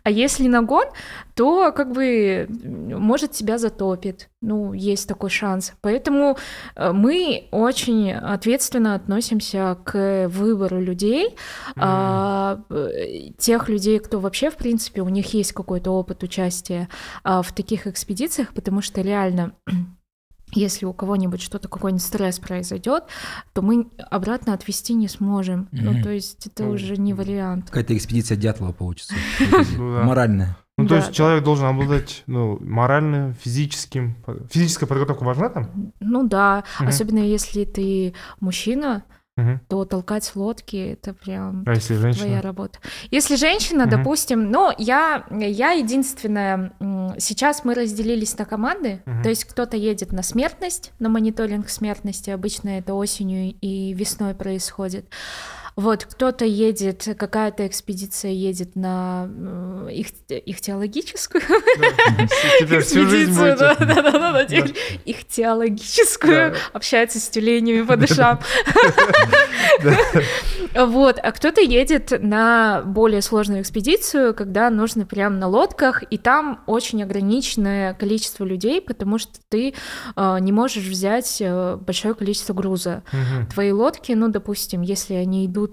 [0.03, 0.85] А если нагон,
[1.37, 4.29] то как бы может тебя затопит.
[4.41, 5.73] Ну, есть такой шанс.
[5.81, 6.35] Поэтому
[6.75, 11.35] э, мы очень ответственно относимся к выбору людей,
[11.75, 16.89] а, э, тех людей, кто вообще, в принципе, у них есть какой-то опыт участия
[17.23, 19.53] а, в таких экспедициях, потому что реально
[20.53, 23.03] если у кого-нибудь что-то, какой-нибудь стресс произойдет,
[23.53, 25.67] то мы обратно отвести не сможем.
[25.71, 26.03] Ну, Мгм.
[26.03, 27.65] то есть это Ну, уже не вариант.
[27.67, 29.13] Какая-то экспедиция Дятлова получится.
[30.77, 30.89] Ну да.
[30.89, 31.13] То есть да.
[31.13, 34.15] человек должен обладать, ну, моральным, физическим...
[34.51, 35.91] Физическая подготовка важна там?
[35.99, 36.89] Ну да, Мгм.
[36.89, 39.03] особенно если ты мужчина,
[39.37, 39.59] Мгм.
[39.67, 42.41] то толкать лодки это прям А если твоя женщина?
[42.41, 42.79] работа.
[43.11, 43.89] Если женщина, Мгм.
[43.89, 46.73] допустим, ну, я, я единственная,
[47.17, 49.23] сейчас мы разделились на команды, Мгм.
[49.23, 55.07] то есть кто-то едет на смертность, на мониторинг смертности, обычно это осенью и весной происходит.
[55.77, 61.43] Вот, кто-то едет, какая-то экспедиция едет на м, их, их теологическую
[62.61, 63.55] экспедицию,
[65.05, 68.39] их теологическую, общается с тюленями по душам.
[70.75, 76.61] Вот, а кто-то едет на более сложную экспедицию, когда нужно прям на лодках, и там
[76.65, 79.75] очень ограниченное количество людей, потому что ты
[80.15, 83.03] э, не можешь взять э, большое количество груза.
[83.53, 85.66] Твои лодки, ну, допустим, если они идут,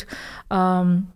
[0.49, 1.15] ам,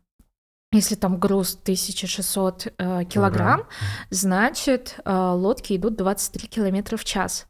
[0.73, 3.62] если там груз 1600 э, килограмм,
[4.11, 7.47] значит, э, лодки идут 23 километра в час.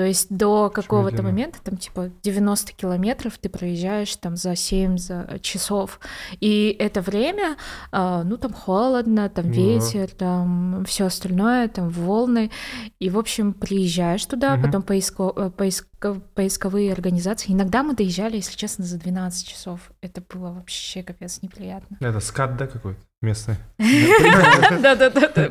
[0.00, 5.38] То есть до какого-то момента, там типа 90 километров ты проезжаешь там за 7 за
[5.42, 6.00] часов.
[6.40, 7.58] И это время,
[7.92, 12.50] э, ну там холодно, там Ну ветер, там все остальное, там волны.
[12.98, 14.62] И, в общем, приезжаешь туда, Мгм.
[14.64, 17.52] потом поиско- э, поиско- поисковые организации.
[17.52, 19.92] Иногда мы доезжали, если честно, за 12 часов.
[20.00, 21.98] Это было вообще капец неприятно.
[22.00, 23.56] Это скат, да, какой-то местный?
[23.78, 25.50] Да-да-да.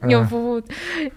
[0.28, 0.66] Вот.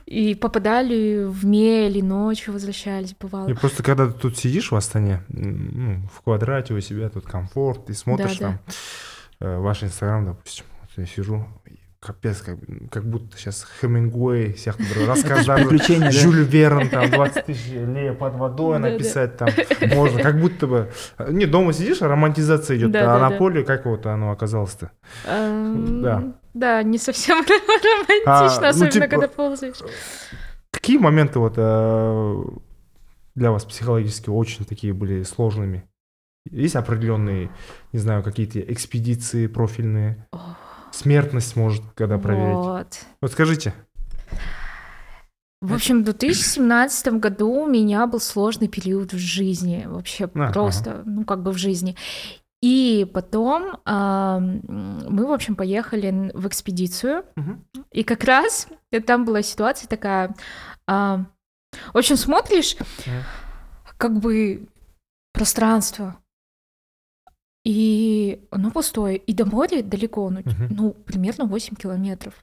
[0.05, 3.49] И попадали в мель, и ночью возвращались, бывало.
[3.49, 7.89] И просто когда ты тут сидишь в Астане, ну, в квадрате у себя тут комфорт,
[7.89, 8.59] и смотришь там
[9.39, 10.65] э, ваш Инстаграм, допустим,
[10.95, 11.45] я сижу,
[11.99, 12.57] капец, как,
[12.91, 15.57] как будто сейчас Хемингуэй всех рассказал.
[16.12, 19.49] Жюль Верн, там, 20 тысяч лей под водой написать там
[19.93, 20.91] можно, как будто бы...
[21.29, 24.91] Не, дома сидишь, а романтизация идет, а на поле как вот оно оказалось-то?
[25.25, 26.23] Эм, Да.
[26.53, 27.38] да, не совсем
[28.25, 29.77] романтично, ну, особенно типа, когда ползаешь.
[30.71, 32.43] Какие моменты вот э,
[33.36, 35.83] для вас психологически очень такие были сложными?
[36.51, 37.49] Есть определенные,
[37.91, 40.27] не знаю, какие-то экспедиции профильные?
[40.31, 40.55] О,
[40.97, 42.55] Смертность может когда проверить?
[42.57, 42.99] Вот.
[43.21, 43.73] Вот скажите.
[45.62, 51.01] В общем, в 2017 году у меня был сложный период в жизни, вообще А, просто,
[51.05, 51.95] ну, как бы в жизни.
[52.62, 54.62] И потом м,
[55.10, 57.65] мы, в общем, поехали в экспедицию, Мгм.
[57.91, 60.36] и как раз э, там была ситуация такая,
[60.88, 61.25] а,
[61.93, 62.75] в общем, смотришь,
[63.97, 64.67] как бы
[65.33, 66.17] пространство,
[67.67, 70.67] и оно пустое, и до моря далеко, ну, Мгм.
[70.69, 72.34] ну, примерно 8 километров.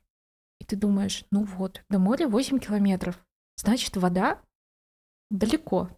[0.60, 3.14] И ты думаешь, ну вот, до моря 8 километров,
[3.56, 4.38] значит, вода
[5.30, 5.88] далеко.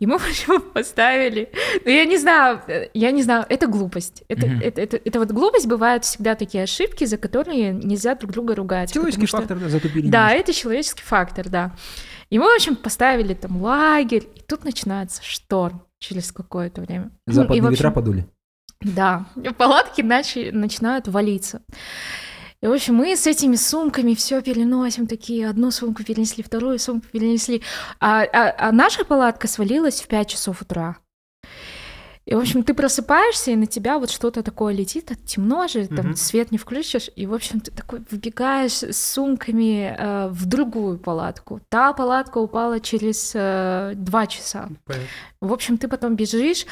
[0.00, 1.50] И мы почему поставили,
[1.84, 4.22] ну я не знаю, э, я не знаю, это глупость.
[4.28, 4.60] Это, Мгм.
[4.60, 8.92] это, это, это вот глупость, бывают всегда такие ошибки, за которые нельзя друг друга ругать.
[8.92, 10.10] Человеческий что- фактор, да, затупили.
[10.10, 11.74] Да, это человеческий фактор, да.
[12.28, 17.10] И мы, в общем, поставили там лагерь, и тут начинается шторм через какое-то время.
[17.26, 18.26] Ну, Западные и, в общем, ветра подули.
[18.80, 21.62] Да, палатки начи- начинают валиться.
[22.60, 27.06] И, в общем, мы с этими сумками все переносим, такие, одну сумку перенесли, вторую сумку
[27.12, 27.62] перенесли.
[28.00, 30.96] А, а- а наша палатка свалилась в 5 часов утра.
[32.28, 35.86] И, в общем, ты просыпаешься, и на тебя вот что-то такое летит, а темно же,
[35.86, 36.16] там Мгм.
[36.16, 41.62] свет не включишь, и, в общем, ты такой выбегаешь с сумками э, в другую палатку.
[41.70, 44.68] Та палатка упала через э, два часа.
[44.84, 45.08] Понятно.
[45.40, 46.66] В общем, ты потом бежишь,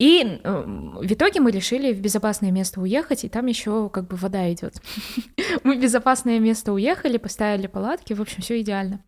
[0.00, 4.16] и э, в итоге мы решили в безопасное место уехать, и там еще как бы
[4.16, 4.74] вода идет.
[5.62, 9.04] Мы в безопасное место уехали, поставили палатки, в общем, все идеально.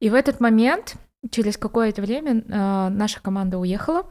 [0.00, 0.94] И в этот момент,
[1.30, 4.06] через какое-то время, э, наша команда уехала,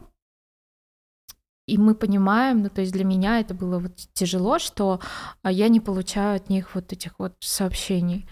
[1.72, 5.00] и мы понимаем, ну то есть для меня это было вот тяжело, что
[5.42, 8.26] а, я не получаю от них вот этих вот сообщений.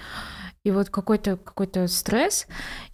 [0.63, 2.47] И вот какой-то какой стресс.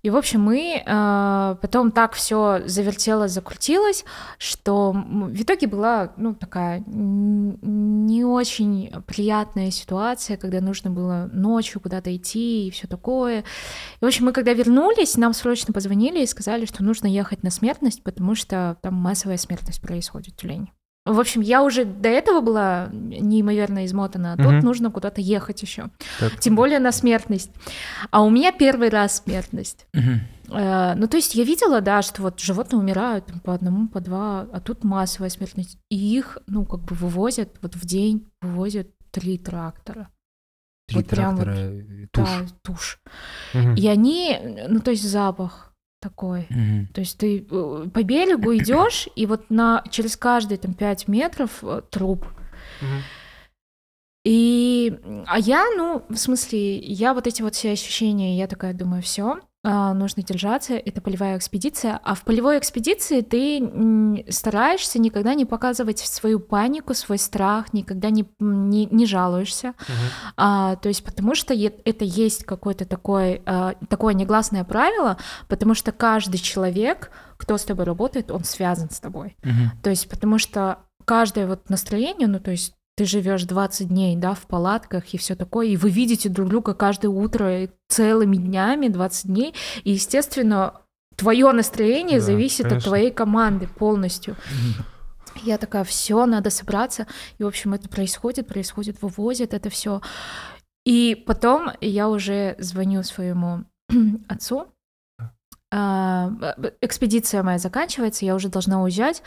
[0.03, 4.05] И, в общем, мы э, потом так все завертелось, закрутилось,
[4.39, 12.15] что в итоге была, ну, такая не очень приятная ситуация, когда нужно было ночью куда-то
[12.15, 13.41] идти и все такое.
[13.41, 17.51] И, в общем, мы когда вернулись, нам срочно позвонили и сказали, что нужно ехать на
[17.51, 20.76] смертность, потому что там массовая смертность происходит в Тюлени.
[21.07, 24.61] В общем, я уже до этого была неимоверно измотана, а тут Мгм.
[24.61, 25.89] нужно куда-то ехать еще.
[26.19, 26.39] Так.
[26.41, 27.51] Тем более на смертность.
[28.11, 29.87] А у меня первый раз смертность.
[29.95, 30.21] Мгм.
[30.51, 34.01] Э, Ну, то есть я видела, да, что вот животные умирают там, по одному, по
[34.01, 35.79] два, а тут массовая смертность.
[35.91, 40.09] И их, ну, как бы вывозят, вот в день вывозят три трактора.
[40.89, 42.29] Три Вот прям вот, трактора, э, тушь.
[42.29, 43.01] Да, тушь.
[43.55, 43.75] Мгм.
[43.75, 44.39] И они,
[44.69, 45.66] ну, то есть запах
[46.01, 46.47] такой.
[46.51, 46.89] Мгм.
[46.89, 51.63] То есть ты э, по берегу идешь, и вот на, через каждые там 5 метров
[51.63, 52.27] э, труп.
[52.81, 53.03] Мгм.
[54.25, 59.01] И, а я, ну, в смысле, я вот эти вот все ощущения, я такая думаю,
[59.01, 62.01] все, нужно держаться, это полевая экспедиция.
[62.05, 68.27] А в полевой экспедиции ты стараешься никогда не показывать свою панику, свой страх, никогда не,
[68.39, 69.69] не, не жалуешься.
[69.69, 69.97] Мгм.
[70.37, 75.17] А, то есть потому что это есть какое-то такое, а, такое негласное правило,
[75.49, 79.37] потому что каждый человек, кто с тобой работает, он связан с тобой.
[79.43, 79.73] Мгм.
[79.83, 84.35] То есть потому что каждое вот настроение, ну то есть ты живешь 20 дней, да,
[84.35, 89.27] в палатках и все такое, и вы видите друг друга каждое утро целыми днями, 20
[89.27, 89.55] дней,
[89.85, 90.81] и, естественно,
[91.15, 92.89] твое настроение Да, зависит от конечно.
[92.91, 94.37] твоей команды полностью.
[95.43, 97.07] Я такая, все, надо собраться.
[97.39, 100.01] И, в общем, это происходит, происходит, вывозят это все.
[100.87, 103.65] И потом я уже звоню своему
[104.29, 104.67] отцу.
[105.71, 109.23] А, б- Экспедиция моя заканчивается, я уже должна уезжать.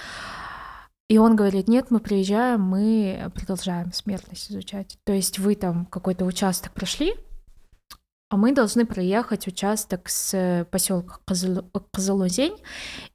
[1.09, 4.97] И он говорит, нет, мы приезжаем, мы продолжаем смертность изучать.
[5.05, 7.15] То есть вы там какой-то участок прошли,
[8.29, 12.55] а мы должны проехать участок с поселка Козылузень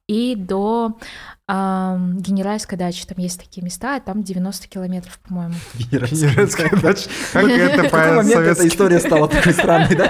[0.09, 0.99] и до
[1.47, 3.07] ам, Генеральской дачи.
[3.07, 5.55] Там есть такие места, а там 90 километров, по-моему.
[5.75, 7.09] Генеральская дача.
[7.33, 8.67] Как это эта по-советски?
[8.67, 10.07] история стала такой странной, да?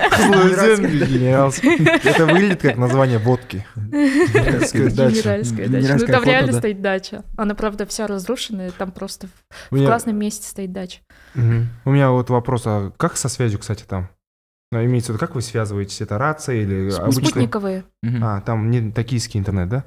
[2.02, 3.66] Это выглядит как название водки.
[3.76, 4.88] Генеральская
[5.68, 5.98] дача.
[5.98, 7.24] Ну, там реально стоит дача.
[7.36, 9.28] Она, правда, вся разрушенная, там просто
[9.70, 11.00] в классном месте стоит дача.
[11.34, 14.08] У меня вот вопрос, а как со связью, кстати, там?
[14.74, 16.00] Ну, имеется в виду, как вы связываетесь?
[16.00, 17.26] Это рация или обычный?
[17.26, 17.84] Спутниковые.
[18.20, 19.84] А, там не токийский интернет, да?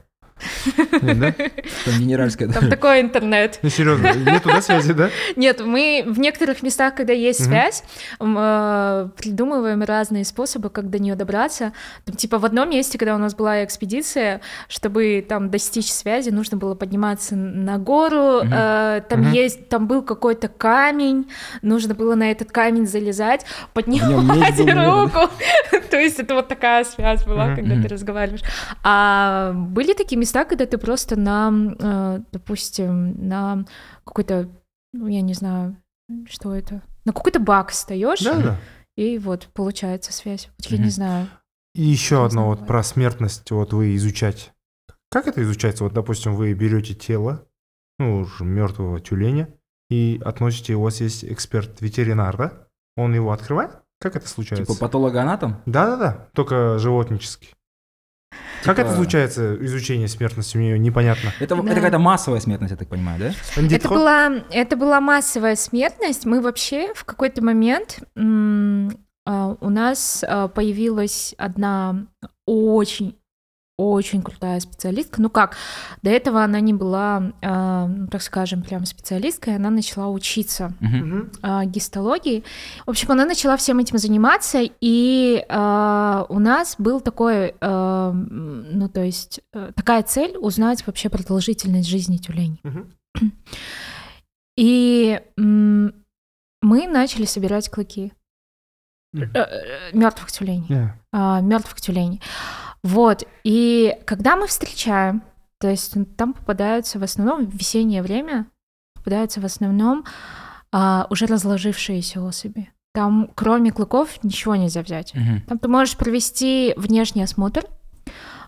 [1.01, 1.31] Нет, да?
[1.85, 2.49] Там генеральская.
[2.49, 3.59] Там такой интернет.
[3.61, 5.09] Ну, серьезно, нету, да, связи, да?
[5.35, 7.83] Нет, мы в некоторых местах, когда есть связь,
[8.19, 11.73] э, придумываем разные способы, как до нее добраться.
[12.15, 16.75] Типа в одном месте, когда у нас была экспедиция, чтобы там достичь связи, нужно было
[16.75, 18.41] подниматься на гору.
[18.43, 21.29] Э, там есть, там был какой-то камень,
[21.61, 25.31] нужно было на этот камень залезать, поднимать руку.
[25.91, 28.43] То есть это вот такая связь была, когда ты разговариваешь.
[28.83, 33.65] А были такие места, когда ты просто на, э, допустим, на
[34.03, 34.49] какой-то,
[34.93, 35.77] ну, я не знаю,
[36.29, 38.57] что это, на какой-то бак встаешь, Да, да.
[38.95, 40.49] и вот получается связь.
[40.59, 41.27] Я не знаю.
[41.75, 44.51] И еще одно вот про смертность, вот вы изучать.
[45.11, 45.83] Как это изучается?
[45.83, 47.45] Вот, допустим, вы берете тело,
[47.99, 49.49] ну, уже мертвого тюленя,
[49.89, 52.67] и относите, у вас есть эксперт-ветеринар, да?
[52.95, 53.79] Он его открывает?
[53.99, 54.65] Как это случается?
[54.65, 55.61] Типа патологоанатом?
[55.65, 57.53] Да-да-да, только животнический.
[58.63, 61.31] Как Типа- это случается, изучение смертности, мне непонятно.
[61.39, 61.61] Это, Да.
[61.63, 63.61] это какая-то массовая смертность, я так понимаю, да?
[63.75, 66.25] Это была, это была массовая смертность.
[66.25, 68.91] Мы вообще в какой-то момент м,
[69.25, 72.07] а, у нас а, появилась одна
[72.45, 73.17] очень
[73.77, 75.21] очень крутая специалистка.
[75.21, 75.55] Ну как,
[76.01, 80.73] до этого она не была, а, ну, так скажем, прям специалисткой, она начала учиться.
[80.79, 81.31] Мгм.
[81.43, 82.43] а, гистологии.
[82.85, 88.89] В общем, она начала всем этим заниматься, и а, у нас был такой, м, ну
[88.89, 92.59] то есть э, такая цель узнать вообще продолжительность жизни тюленей.
[92.63, 92.91] Мгм.
[94.57, 95.93] И м,
[96.61, 98.11] мы начали собирать клыки
[99.13, 99.31] Мгм.
[99.93, 100.67] мертвых тюленей,
[101.13, 101.41] Yeah.
[101.41, 102.21] мертвых тюленей.
[102.87, 103.23] Вот.
[103.43, 105.21] И когда мы встречаем,
[105.59, 108.47] то есть там попадаются в основном в весеннее время
[108.93, 110.05] попадаются в основном
[110.71, 112.69] а, уже разложившиеся особи.
[112.93, 115.13] Там, кроме клыков, ничего нельзя взять.
[115.13, 115.41] Мгм.
[115.47, 117.65] Там ты можешь провести внешний осмотр,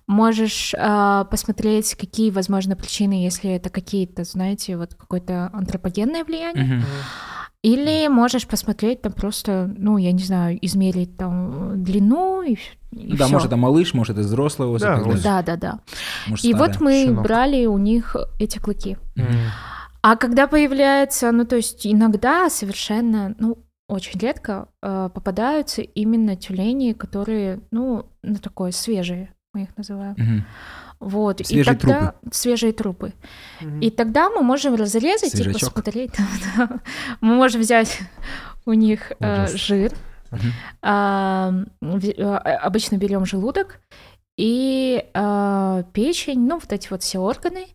[0.08, 6.64] можешь а, посмотреть, какие, возможно, причины, если это какие-то, знаете, вот какое-то антропогенное влияние.
[6.64, 6.84] Мгм.
[7.62, 12.56] Или можешь посмотреть там просто, ну, я не знаю, измерить там длину и,
[12.92, 13.34] и Да, всё.
[13.34, 14.82] может, это малыш, может, это взрослый особь.
[14.82, 15.22] Да, вот.
[15.22, 15.80] Да, да, да.
[16.28, 17.24] может, И вот мы щенок.
[17.24, 18.98] брали у них эти клыки.
[19.16, 19.28] Мгм.
[20.02, 26.94] А когда появляется, ну, то есть иногда совершенно, ну, очень редко э, попадаются именно тюлени,
[26.94, 30.14] которые, ну, ну, такое свежие, мы их называем.
[30.18, 30.46] Мгм.
[31.00, 31.46] Вот.
[31.46, 33.14] Свежие и тогда свежие трупы.
[33.62, 33.80] Мгм.
[33.82, 35.74] И тогда мы можем разрезать и Свежачок.
[35.74, 36.12] посмотреть.
[36.58, 36.70] да.
[37.22, 38.00] Мы можем взять
[38.66, 39.92] у них э, жир.
[40.82, 41.51] А,
[41.82, 43.80] э, обычно берем желудок
[44.38, 47.65] и а, печень, ну, вот эти вот все органы.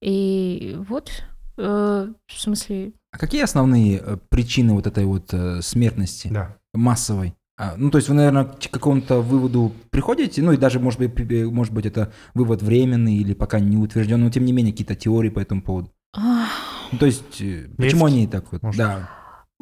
[0.00, 1.10] И вот,
[1.58, 6.56] э, в смысле, А какие основные э, причины вот этой вот смертности Да.
[6.72, 7.34] массовой?
[7.60, 11.12] А, ну, то есть вы, наверное, к какому-то выводу приходите, ну и даже, может быть,
[11.52, 15.28] может быть, это вывод временный или пока не утвержден, но тем не менее какие-то теории
[15.28, 15.90] по этому поводу.
[16.16, 18.62] Ну, то есть, э, почему они так вот?
[18.62, 18.78] может.
[18.78, 19.10] Да.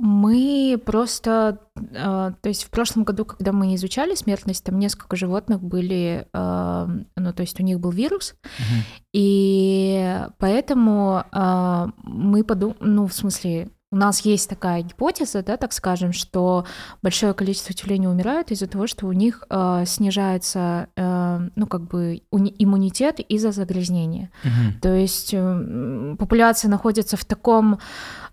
[0.00, 5.60] Мы просто, э, то есть в прошлом году, когда мы изучали смертность, там несколько животных
[5.60, 6.86] были, э,
[7.16, 8.82] ну то есть у них был вирус, Мгм.
[9.12, 15.72] и поэтому э, мы подумали, ну в смысле, у нас есть такая гипотеза, да, так
[15.72, 16.66] скажем, что
[17.02, 22.20] большое количество тюленей умирают из-за того, что у них э, снижается, э, ну как бы
[22.30, 24.30] уни- иммунитет из-за загрязнения.
[24.44, 24.80] Мгм.
[24.82, 27.78] То есть м, популяция находится в таком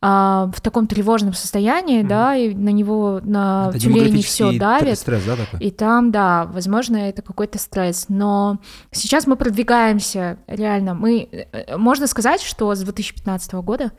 [0.01, 2.07] а, в таком тревожном состоянии, Мгм.
[2.09, 4.99] да, и на него на Это демографический все давит.
[4.99, 5.59] стресс, да, такой?
[5.61, 8.05] И там, да, возможно, это какой-то стресс.
[8.09, 8.59] Но
[8.91, 10.93] сейчас мы продвигаемся, реально.
[10.95, 13.93] Мы, э, можно сказать, что с 2015 года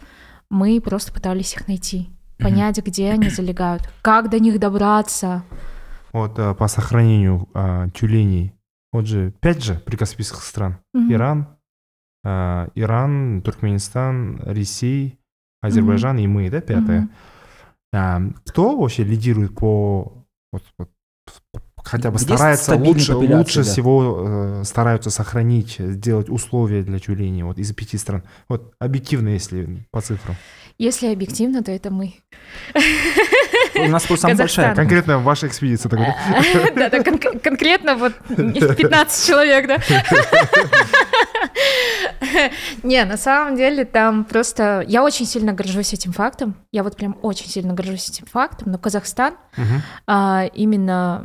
[0.51, 5.45] мы просто пытались их найти, понять, где они залегают, как до них добраться.
[6.13, 8.55] Вот э, по сохранению а, тюленей.
[8.93, 10.79] Вот же пять же прикаспийских стран.
[10.95, 11.13] Мгм.
[11.13, 11.49] Иран,
[12.25, 15.19] а, Иран, Туркменистан, Россия,
[15.61, 17.01] Азербайджан и мы, да, пятое.
[17.01, 17.11] Мгм.
[17.93, 20.91] А, кто вообще лидирует по вот, вот,
[21.87, 23.71] хотя бы Где старается стабильная лучше, лучше да.
[23.71, 28.25] всего э, стараются сохранить, сделать условия для тюленей вот из пяти стран.
[28.49, 30.37] Вот объективно, если по цифрам.
[30.79, 32.15] Если объективно, то это мы.
[33.79, 34.75] У нас просто самая большая.
[34.75, 36.17] Конкретно ваша экспедиция такая.
[36.75, 39.79] Да, да, кон- конкретно вот 15 человек, да?
[42.83, 44.85] Не, на самом деле там просто...
[44.87, 46.55] Я очень сильно горжусь этим фактом.
[46.73, 48.73] Я вот прям очень сильно горжусь этим фактом.
[48.73, 49.35] Но Казахстан,
[50.07, 51.25] а, именно,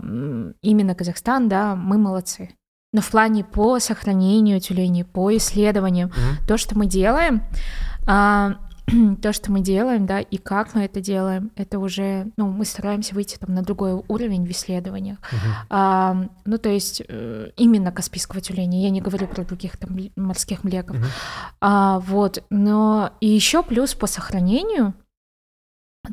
[0.62, 2.50] именно Казахстан, да, мы молодцы.
[2.94, 6.12] Но в плане по сохранению тюленей, по исследованиям,
[6.48, 7.44] то, что мы делаем,
[8.08, 8.56] а,
[9.22, 13.16] то, что мы делаем, да, и как мы это делаем, это уже, ну, мы стараемся
[13.16, 15.18] выйти там на другой уровень в исследованиях.
[15.32, 15.54] Мгм.
[15.70, 20.64] А, ну, то есть э, именно Каспийского тюленя, я не говорю про других там морских
[20.64, 20.98] млеков.
[20.98, 21.06] Мгм.
[21.62, 24.94] А, вот, но и еще плюс по сохранению,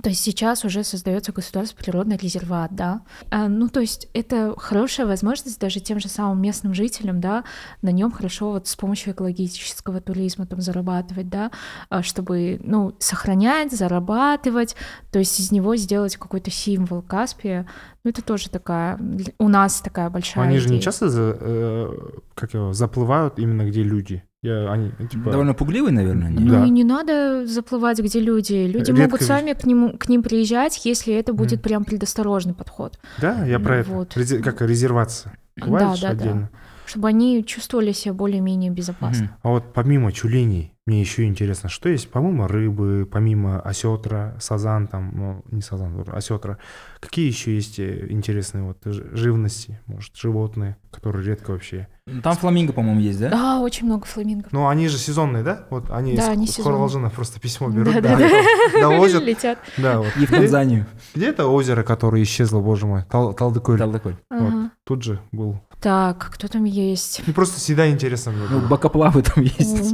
[0.02, 3.00] то есть сейчас уже создается государственный природный резерват, да.
[3.30, 7.44] А, ну, то есть это хорошая возможность даже тем же самым местным жителям, да,
[7.80, 11.50] на нем хорошо вот с помощью экологического туризма там зарабатывать, да,
[11.88, 14.76] а, чтобы, ну, сохранять, зарабатывать,
[15.10, 17.66] то есть из него сделать какой-то символ Каспия.
[18.04, 18.98] Ну, это тоже такая,
[19.38, 20.82] у нас такая большая Они же не идея.
[20.82, 21.92] часто за- э,
[22.34, 24.22] как его, заплывают именно где люди.
[24.42, 26.38] Я, они, типа, Довольно пугливый, наверное, они.
[26.44, 26.64] Ну Да.
[26.64, 28.52] и не надо заплывать, где люди.
[28.66, 31.62] Люди Редко могут сами к, нему, к ним приезжать, если это будет Мгм.
[31.62, 33.00] прям предосторожный подход.
[33.20, 33.90] Да, я про Ну это.
[33.90, 34.16] вот.
[34.16, 35.36] Рези- Как резервация.
[35.56, 36.22] Бывает Да, да, да.
[36.24, 36.50] отдельно.
[36.86, 39.24] Чтобы они чувствовали себя более-менее безопасно.
[39.24, 39.34] Мгм.
[39.42, 45.12] А вот помимо тюленей, мне еще интересно, что есть помимо рыбы, помимо осетра, сазан там,
[45.14, 46.56] ну, не сазан, осетра,
[47.00, 51.88] какие еще есть э, интересные вот живности, может, животные, которые редко вообще.
[52.22, 53.28] Там фламинго, по-моему, есть, да?
[53.30, 54.52] Да, очень много фламингов.
[54.52, 55.66] Ну, они же сезонные, да?
[55.70, 56.46] Вот они Да, с, они.
[56.46, 59.22] Хорвалжина просто письмо берут, Да, да, да, и довозят.
[59.22, 59.58] Летят.
[59.76, 60.08] Да, вот.
[60.20, 60.86] И в Танзанию.
[61.14, 63.02] Где это озеро, которое исчезло, боже мой?
[63.10, 63.78] Тал- Талдыкуль.
[63.78, 64.16] Талдыкуль.
[64.30, 64.70] Ага.
[64.84, 65.60] Тут же был.
[65.80, 67.22] Так, кто там есть?
[67.26, 68.68] Ну, просто всегда интересно мне Ну, было.
[68.68, 69.90] бакоплавы там есть.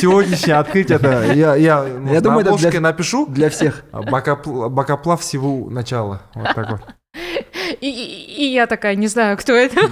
[0.00, 1.24] Сегодняшнее открытие, да.
[1.24, 3.26] Я, я, Я думаю, это для- напишу.
[3.26, 3.84] Для всех.
[3.92, 6.22] А, Бакоплав всего начала.
[6.34, 6.80] Вот так вот.
[7.80, 9.80] И, и- и я такая, не знаю, кто это.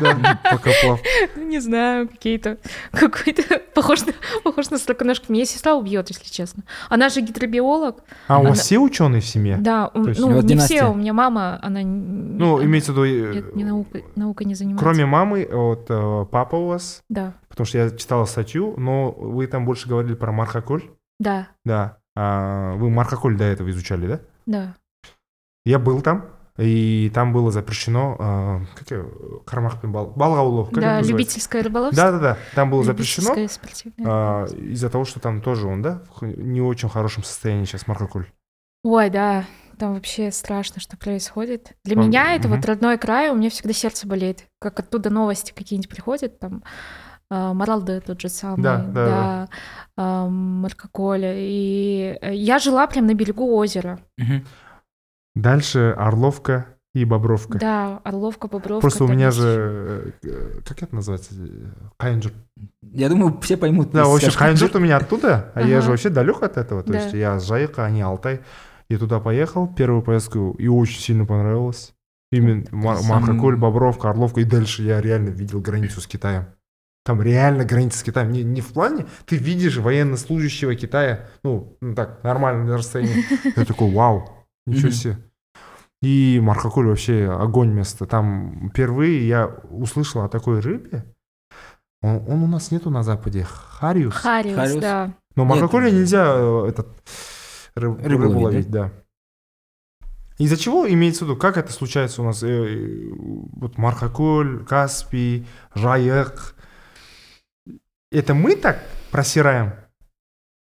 [0.00, 1.00] Да, Бакоплав.
[1.36, 2.58] Не знаю, какие-то...
[2.92, 3.42] Какой-то...
[3.74, 4.12] Похож на,
[4.44, 5.32] похож на строконожку.
[5.32, 6.62] Меня сестра убьет, если честно.
[6.88, 8.02] Она же гидробиолог.
[8.28, 9.56] А у вас все ученые в семье?
[9.58, 10.76] Да, ну, не династия.
[10.76, 10.90] все.
[10.90, 11.80] У меня мама, она...
[11.82, 14.84] Ну, она- имеется в виду, нет, не э, наука, наука не занимается.
[14.84, 19.46] кроме мамы, вот э, папа у вас, Да, потому что я читал статью, но вы
[19.46, 20.84] там больше говорили про мархаколь.
[21.18, 21.98] да, Да.
[22.18, 24.20] А вы мархаколь до этого изучали, да?
[24.46, 24.74] да.
[25.66, 26.24] Я был там,
[26.58, 28.88] и там было запрещено, э, как
[29.80, 32.04] пен бал, балық аулау, как да, любительское рыболовство.
[32.04, 34.46] Да-да-да, там было запрещено, рыболовство.
[34.56, 38.26] из-за того, что там тоже он, да, в не очень хорошем состоянии сейчас мархаколь.
[38.84, 39.44] Ой, да,
[39.78, 41.72] там вообще страшно, что происходит.
[41.84, 44.44] Для А, меня это вот родной край, у меня всегда сердце болеет.
[44.60, 46.62] Как оттуда новости какие-нибудь приходят, там,
[47.28, 49.48] а, Маралды тот же самый, Да, да,
[49.96, 51.34] да, Маркаколя.
[51.36, 53.98] И э, я жила прям на берегу озера.
[54.16, 54.44] Мгм.
[55.36, 57.58] Дальше Орловка и Бобровка.
[57.58, 58.80] Да, Орловка, Бобровка.
[58.80, 61.34] Просто у меня же, э, как это называется,
[61.98, 62.32] қайын жұрт.
[62.82, 63.90] Я думаю, все поймут.
[63.92, 64.44] Да, в общем, Сашка.
[64.44, 66.82] Қайын жұрт у меня оттуда, а я же вообще далек от этого.
[66.82, 68.40] То есть я с Жайка, а не Алтай.
[68.88, 71.92] И туда поехал, первую поездку, и очень сильно понравилось.
[72.32, 72.64] Именно
[72.96, 76.46] Сам- Мархаколь, Бобровка, Орловка, и дальше я реально видел границу с Китаем.
[77.04, 78.32] Там реально граница с Китаем.
[78.32, 83.24] Не, не в плане, ты видишь военнослужащего Китая, ну, ну так, нормально на расстоянии.
[83.56, 84.35] Я такой, вау,
[84.66, 84.92] ничего Мгм.
[84.96, 85.18] себе.
[86.02, 88.06] И Мархакуль вообще огонь место.
[88.06, 91.04] Там впервые я услышал о такой рыбе.
[92.02, 93.44] Он, он у нас нету на Западе.
[93.44, 94.14] Хариус.
[94.14, 94.80] Хариус, Хариус.
[94.80, 95.14] да.
[95.34, 95.50] Но Нет.
[95.52, 96.88] Маркоколе нельзя э, этот,
[97.74, 98.92] рыб- Рыбу рыбу, ловить, ловить, да.
[100.38, 102.42] Из-за чего имеется в виду, как это случается у нас?
[102.42, 103.08] Э, э,
[103.52, 106.54] вот Мархаколь, Каспий, Жаек.
[108.12, 109.72] Это мы так просираем?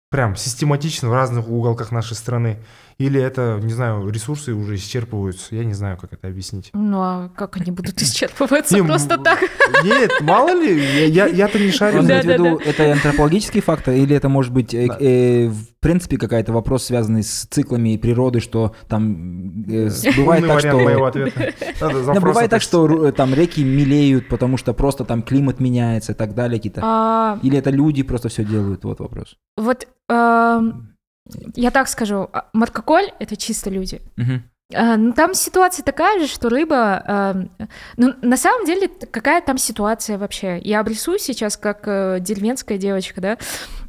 [0.09, 2.61] Прям систематично в разных уголках нашей страны?
[3.01, 5.55] Или это, не знаю, ресурсы уже исчерпываются?
[5.55, 6.69] Я не знаю, как это объяснить.
[6.73, 9.39] Ну а как они будут исчерпываться Не, просто так?
[9.83, 12.03] Нет, мало ли, я- я- я-то не шарю.
[12.03, 14.97] Да, да, виду, это антропологический фактор, или это может быть, э, Да.
[14.99, 20.77] э, в принципе, какая-то вопрос, связанный с циклами природы, что там э, бывает так, что...
[20.77, 21.53] моего ответа.
[21.79, 26.35] Да, бывает так, что там реки мелеют, потому что просто там климат меняется и так
[26.35, 26.81] далее какие-то.
[26.83, 28.83] А, Или это люди просто все делают?
[28.83, 29.37] Вот вопрос.
[29.57, 30.90] Вот эм,
[31.55, 34.01] я так скажу, а, Маркоколь— это чисто люди.
[34.17, 34.43] Мгм.
[34.73, 37.03] А, ну, там ситуация такая же, что рыба...
[37.07, 37.51] эм,
[37.97, 40.59] ну, на самом деле, какая там ситуация вообще?
[40.63, 43.37] Я обрисую сейчас как э, деревенская девочка, да?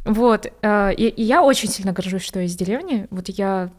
[0.04, 0.46] Вот.
[0.62, 3.06] э, и, и я очень сильно горжусь, что я из деревни.
[3.10, 3.70] Вот я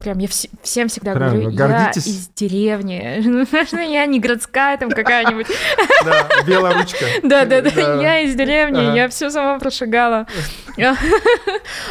[0.00, 2.06] прям, я вс- всем всегда Правильно, говорю, я гордитесь.
[2.06, 3.22] из деревни.
[3.72, 5.46] Ну, Я не городская там какая-нибудь.
[6.04, 7.04] Да, белая ручка.
[7.22, 7.70] Да-да-да,
[8.02, 10.26] я из деревни, я все сама прошагала.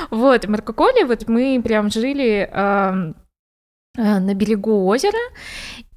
[0.09, 3.13] Вот, в Маркоколе вот мы прям жили э,
[3.95, 5.17] на берегу озера,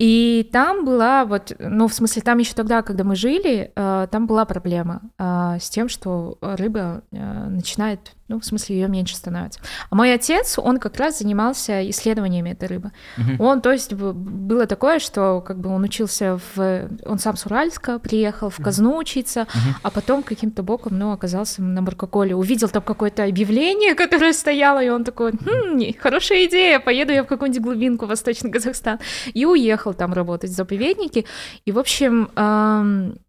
[0.00, 4.26] И там была вот, ну, в смысле, там еще тогда, когда мы жили, э, там
[4.26, 9.60] была проблема э, с тем, что рыба э, начинает, ну, в смысле, ее меньше становится.
[9.90, 12.92] А мой отец, он как раз занимался исследованиями этой рыбы.
[13.18, 13.40] Мгм.
[13.42, 16.88] Он, то есть, было такое, что как бы он учился в...
[17.04, 19.74] Он сам с Уральска приехал в Казну учиться, Мгм.
[19.82, 22.34] а потом каким-то боком, ну, оказался на Маркоколе.
[22.34, 27.26] Увидел там какое-то объявление, которое стояло, и он такой, хм, хорошая идея, поеду я в
[27.26, 28.98] какую-нибудь глубинку, Восточный Казахстан.
[29.34, 31.24] И уехал там работать в заповеднике.
[31.64, 32.30] И, в общем,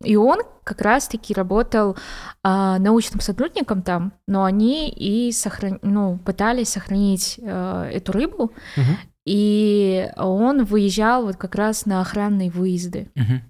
[0.03, 1.97] и он как раз-таки работал
[2.43, 5.79] а, научным сотрудником там, но они и сохран...
[5.81, 8.97] ну, пытались сохранить э, эту рыбу, Мгм.
[9.25, 13.09] и он выезжал вот как раз на охранные выезды.
[13.15, 13.41] Мгм.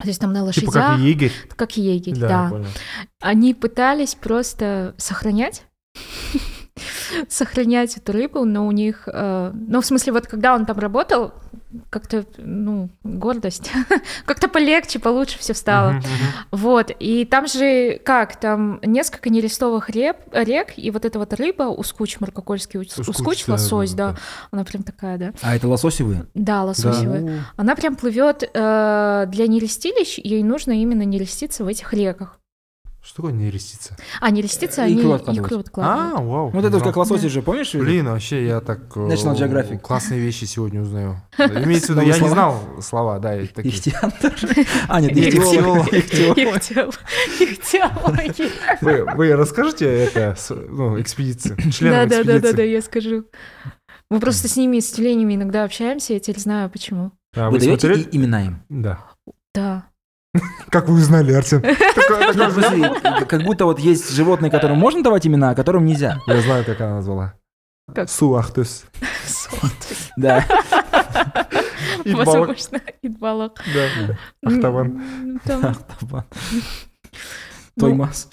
[0.00, 1.32] То есть там на Типа лошадях, как егерь.
[1.56, 2.64] как егерь, Да, да.
[3.20, 5.62] Они пытались просто сохранять
[7.28, 11.32] сохранять эту рыбу, но у них, э, ну, в смысле, вот когда он там работал,
[11.88, 13.70] как-то, ну, гордость,
[14.24, 15.90] как-то полегче, получше все стало.
[15.90, 16.08] Мгм, мгм.
[16.50, 21.64] Вот, и там же, как, там несколько нерестовых реп, рек, и вот эта вот рыба,
[21.64, 24.18] ускуч маркокольский, ус- Ускуч, ускуч, да, лосось, да, да,
[24.50, 25.32] она прям такая, да.
[25.42, 26.26] А это лососевые?
[26.34, 27.44] Да, лососевая.
[27.56, 32.39] Она прям плывет э, для нерестилищ, ей нужно именно нереститься в этих реках.
[33.02, 33.96] Что такое нерестица?
[34.20, 35.68] А нереститься, Э, они икру откладывают.
[35.76, 36.50] А, вау.
[36.50, 37.74] Вот это вот как Ну, лососи же, помнишь?
[37.74, 39.78] Блин, вообще я так э, National Geographic.
[39.78, 41.16] классные вещи сегодня узнаю.
[41.38, 43.74] Имеется в виду, я не знал слова, да, и такие.
[43.74, 44.34] Ихтиандр.
[44.88, 45.92] А, нет, Ихтиолог.
[45.92, 45.92] ихтиолог.
[45.92, 46.94] Ихтиолог.
[47.40, 48.40] Их тело, их
[48.80, 49.16] теологи.
[49.16, 50.36] Вы, расскажете это,
[50.68, 52.68] ну, экспедиции, Да, членам да, да, да, да, экспедиции?
[52.70, 53.24] я скажу.
[54.10, 57.12] Мы просто с ними, с тюленями иногда общаемся, я теперь знаю почему.
[57.34, 58.62] А Вы даете имена им?
[58.68, 58.98] Да.
[59.54, 59.86] Да.
[60.70, 61.60] Как вы узнали, Артем?
[62.52, 62.94] Смысле,
[63.26, 66.18] как будто вот есть животные, которым можно давать имена, а которым нельзя.
[66.26, 67.34] Я знаю, как она назвала.
[67.94, 68.08] Как?
[68.08, 68.84] Суахтус.
[70.16, 70.44] Да.
[72.04, 73.62] Возможно, Идбалак.
[73.74, 74.16] Да.
[74.44, 74.86] Ахтабан.
[74.86, 76.24] М, там- Табан.
[77.76, 78.28] Ну, Тоймас.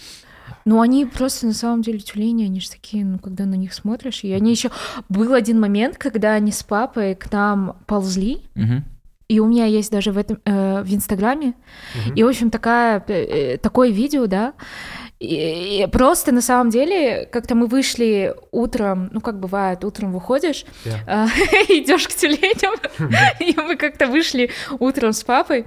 [0.66, 4.24] Ну, они просто на самом деле тюлени, они же такие, ну, когда на них смотришь,
[4.24, 4.70] и они еще...
[5.08, 8.84] Был один момент, когда они с папой к нам ползли, Мгм.
[9.28, 11.54] И у меня есть даже в этом э, в Инстаграме,
[12.06, 12.16] Мгм.
[12.16, 14.54] и, в общем, такая, э, такое видео, да,
[15.20, 20.66] и, и просто на самом деле, как-то мы вышли утром, ну, как бывает, утром выходишь,
[20.86, 21.28] Да.
[21.70, 22.76] идешь к тюленям,
[23.40, 25.66] и мы как-то вышли утром с папой,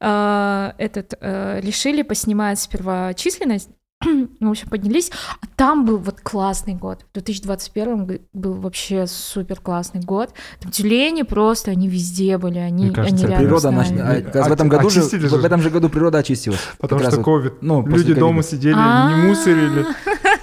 [0.00, 3.70] а, этот, э, решили поснимать сперва численность,
[4.40, 7.04] ну, в общем, поднялись, а там был вот классный год.
[7.10, 10.30] В 2021 г- был вообще супер классный год.
[10.60, 14.26] Там тюлени просто, они везде были, они, Мне кажется, они рядом Природа, с нач- нами.
[14.38, 15.28] а, в этом году же, же.
[15.28, 16.60] в этом же году природа очистилась.
[16.78, 17.54] Потому Как что вот, ковид.
[17.62, 19.86] ну, после Люди дома сидели, не мусорили.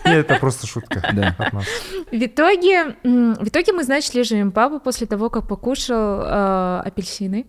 [0.05, 1.35] Нет, это просто шутка Да.
[1.37, 1.65] от нас.
[2.11, 4.51] В итоге, в итоге мы, значит, лежим.
[4.51, 7.45] Папа после того, как покушал э, апельсины,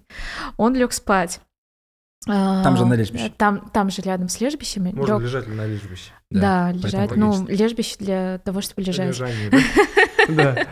[0.56, 1.40] он лег спать.
[2.28, 3.32] А, Там же на лежбище.
[3.36, 4.92] Там, там же рядом с лежбищами.
[4.94, 6.10] Можно Лёг- лежать на лежбище.
[6.30, 7.16] Да, поэтому лежать.
[7.16, 7.52] Ну, логично.
[7.64, 9.08] лежбище для того, чтобы лежать.
[9.08, 9.50] Лежание,
[10.28, 10.54] да?
[10.54, 10.66] Да.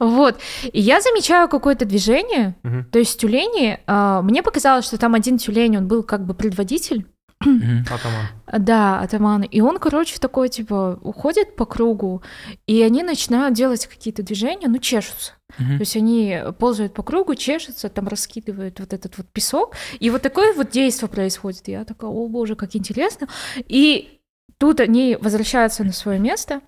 [0.00, 0.38] Вот.
[0.72, 2.56] И я замечаю какое-то движение.
[2.90, 3.78] То есть тюлени...
[3.86, 7.06] а, мне показалось, что там один тюлень, он был как бы предводитель.
[7.40, 8.26] Атаман.
[8.58, 9.42] Да, атаман.
[9.42, 12.22] И он, короче, такой, типа, уходит по кругу,
[12.66, 15.32] и они начинают делать какие-то движения, ну, чешутся.
[15.58, 15.76] Мгм.
[15.76, 19.74] То есть они ползают по кругу, чешутся, там раскидывают вот этот вот песок.
[20.00, 21.68] И вот такое вот действие происходит.
[21.68, 23.28] Я такая, о боже, как интересно.
[23.56, 24.20] И
[24.58, 26.62] тут они возвращаются на свое место,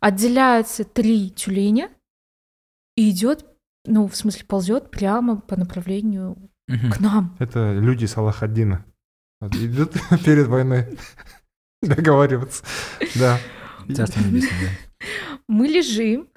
[0.00, 1.90] отделяются три тюленя
[2.96, 3.46] и идет,
[3.86, 6.36] ну, в смысле, ползет прямо по направлению
[6.68, 6.90] Мгм.
[6.90, 7.36] к нам.
[7.38, 8.84] Это люди Салахаддина.
[9.40, 9.92] Идут
[10.24, 10.86] перед войной
[11.82, 12.64] договариваться.
[13.14, 13.38] Да.
[13.94, 15.06] Царство небесное, да.
[15.46, 16.28] Мы лежим,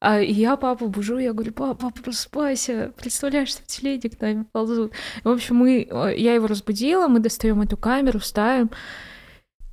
[0.00, 4.92] а я папу бужу, я говорю, папа, папа, просыпайся, представляешь, что тюлени к нами ползут.
[5.22, 8.70] В общем, мы, э, я его разбудила, мы достаем эту камеру, ставим,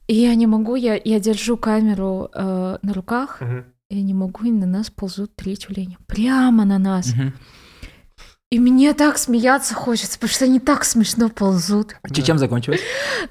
[0.08, 3.66] и я не могу, я, я держу камеру э, на руках, Мгм.
[3.90, 5.98] я не могу, и на нас ползут три тюленя.
[6.08, 7.14] Прямо на нас.
[7.14, 7.34] Мгм.
[8.52, 11.96] И мне так смеяться хочется, потому что они так смешно ползут.
[12.14, 12.82] Ч- Чем закончилось?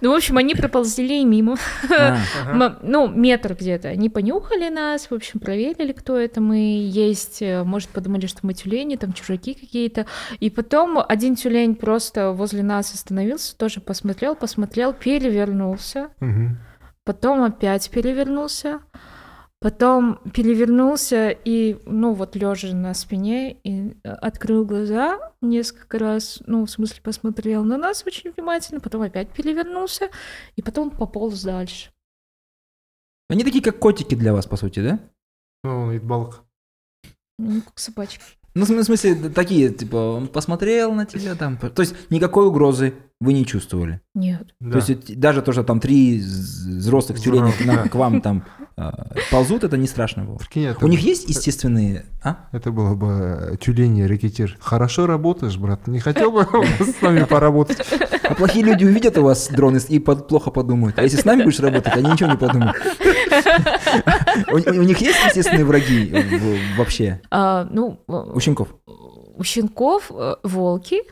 [0.00, 1.56] Ну, в общем, они проползли мимо.
[1.90, 2.16] А,
[2.46, 2.78] Ага.
[2.82, 3.88] Ну, метр где-то.
[3.88, 7.42] Они понюхали нас, в общем, проверили, кто это мы есть.
[7.42, 10.06] Э, Может, подумали, что мы тюлени, там чужаки какие-то.
[10.38, 16.08] И потом один тюлень просто возле нас остановился, тоже посмотрел, посмотрел, перевернулся.
[17.04, 18.80] Потом опять перевернулся.
[19.60, 26.64] Потом перевернулся и, ну, вот лежа на спине, и э, открыл глаза несколько раз, ну,
[26.64, 30.08] в смысле, посмотрел на нас очень внимательно, потом опять перевернулся,
[30.56, 31.90] и потом пополз дальше.
[33.28, 34.98] Они такие, как котики для вас, по сути, да?
[35.62, 36.42] Ну, он Итбалк.
[37.38, 38.22] Ну, как собачки.
[38.54, 41.58] Ну, в см- в смысле, такие, типа, он посмотрел на тебя там.
[41.58, 44.00] То есть никакой угрозы вы не чувствовали.
[44.14, 44.54] Нет.
[44.60, 44.72] Да.
[44.80, 47.88] То есть даже то, что там три взрослых тюленя Взрослых, на- да.
[47.90, 48.44] к вам там
[48.78, 50.36] а, ползут, это не страшно было.
[50.36, 52.06] Прикинь, это, У них есть естественные...
[52.24, 52.48] А?
[52.52, 54.56] это было бы тюлень рекетир.
[54.60, 55.86] Хорошо работаешь, брат.
[55.86, 56.46] Не хотел бы
[56.80, 57.78] с нами поработать?
[58.24, 60.98] А плохие люди увидят у вас дрон и- под- плохо подумают.
[60.98, 62.76] А если с нами будешь работать, они ничего не подумают.
[64.50, 66.10] У, них есть естественные враги
[66.78, 67.20] вообще?
[67.30, 68.74] А, ну, э, У щенков?
[68.86, 71.02] у щенков э, волки.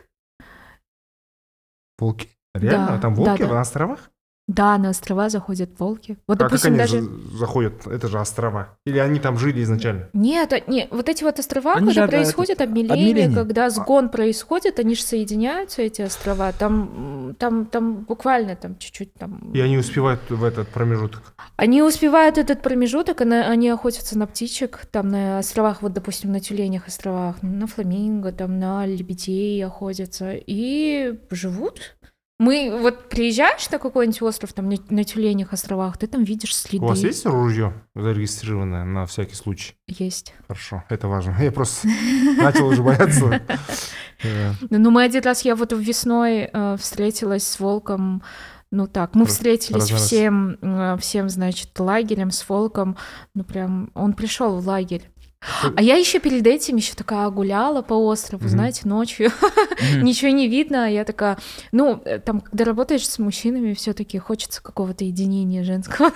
[1.99, 2.29] Волки?
[2.55, 2.87] Реально?
[2.89, 3.55] Да, Там волки да, да.
[3.55, 4.11] на островах?
[4.49, 6.17] Да, на острова заходят волки.
[6.27, 7.01] Вот, а как допустим, они даже...
[7.03, 7.87] за- заходят?
[7.87, 8.77] Это же острова.
[8.87, 10.09] Или они там жили изначально?
[10.15, 13.37] Нет, а- не, вот эти вот острова, Они когда от- происходит обмеление, обмеление.
[13.37, 16.53] когда сгон происходит, они же соединяются, эти острова.
[16.53, 19.53] Там, там, там буквально там чуть-чуть там...
[19.53, 21.35] И они успевают в этот промежуток.
[21.57, 26.41] Они успевают этот промежуток, они, они охотятся на птичек, там на островах, вот, допустим, на
[26.41, 31.97] тюленях островах, на фламинго, там на лебедей охотятся и живут.
[32.39, 36.85] Мы вот приезжаешь на какой-нибудь остров, там на, тюленях островах, ты там видишь следы.
[36.85, 39.75] У вас есть ружье зарегистрированное на всякий случай?
[39.89, 40.35] Есть.
[40.47, 41.37] Хорошо, это важно.
[41.41, 41.89] Я просто
[42.37, 43.43] начал уже бояться.
[44.23, 48.23] Э, Ну, мы один раз, я вот весной э, встретилась с волком,
[48.71, 52.97] ну так, мы встретились всем, э, всем, значит, лагерем с волком,
[53.35, 55.11] ну прям, он пришел в лагерь.
[55.75, 58.51] А я еще перед этим еще такая гуляла по острову, Мгм.
[58.51, 59.31] знаете, ночью,
[59.93, 60.03] Мгм.
[60.05, 61.39] ничего не видно, а я такая,
[61.73, 66.11] ну, э, там, когда работаешь с мужчинами, все-таки хочется какого-то единения женского.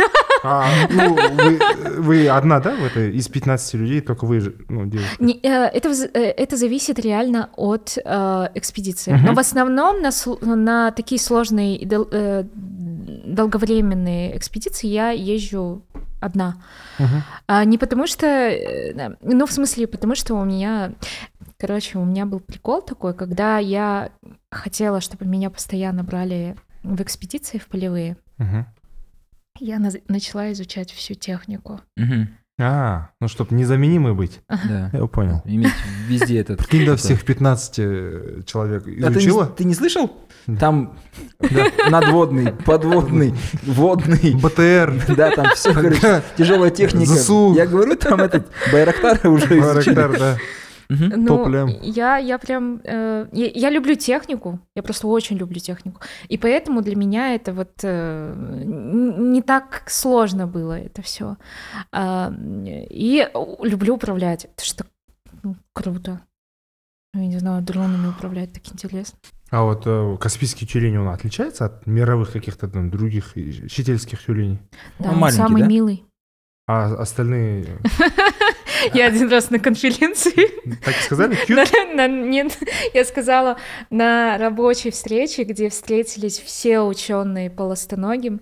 [0.45, 1.61] А, ну, вы,
[1.99, 5.17] вы одна, да, в этой, из 15 людей, только вы, ну, девушка?
[5.23, 9.13] Не, э, это, э, это зависит реально от э, экспедиции.
[9.13, 9.27] Мгм.
[9.27, 10.11] Но в основном на,
[10.41, 12.45] на такие сложные и дол- э,
[13.25, 15.83] долговременные экспедиции я езжу
[16.23, 16.63] одна.
[16.99, 17.23] Мгм.
[17.47, 18.27] А не потому что...
[18.27, 20.93] э, Ну, в смысле, потому что у меня...
[21.59, 24.11] Короче, у меня был прикол такой, когда я
[24.51, 28.67] хотела, чтобы меня постоянно брали в экспедиции в полевые, Мгм.
[29.61, 31.81] я наз- начала изучать всю технику.
[31.97, 32.29] Мгм.
[32.61, 34.41] А, ну, чтобы незаменимый быть.
[34.49, 34.91] Да.
[34.93, 35.41] Я понял.
[35.47, 35.73] Иметь
[36.07, 36.59] везде этот...
[36.59, 37.75] Прикинь, до такой- всех 15
[38.47, 39.47] человек А ты не- изучила?
[39.47, 40.13] ты не слышал?
[40.61, 40.99] Там
[41.89, 43.35] надводный, подводный,
[43.65, 44.35] водный.
[44.35, 45.15] БТР.
[45.17, 47.13] Да, там все, короче, тяжелая техника.
[47.15, 47.55] ЗСУ.
[47.55, 49.95] Я говорю, там этот Байрактар уже изучили.
[49.95, 50.39] Байрактар, да.
[50.93, 51.25] Мгм.
[51.25, 52.81] Ну, я, я прям...
[52.85, 56.01] э, я, я люблю технику, я просто очень люблю технику.
[56.29, 58.35] И поэтому для меня это вот э,
[58.67, 61.37] не так сложно было это все.
[62.91, 63.29] и
[63.63, 64.45] люблю управлять.
[64.45, 64.85] Это что
[65.43, 66.21] ну, круто.
[67.15, 69.19] Я не знаю, дронами управлять так интересно.
[69.51, 74.59] А вот э, Каспийский тюлень, он отличается от мировых каких-то там других и- щительских тюленей?
[74.99, 75.69] Да, Он он маленький, самый да?
[75.69, 76.05] милый.
[76.67, 77.67] А остальные,
[78.95, 80.51] Я один раз на конференции
[80.85, 82.59] так сказали, нет,
[82.95, 83.59] я сказала
[83.91, 88.41] на рабочей встрече, где встретились все ученые по ластоногим.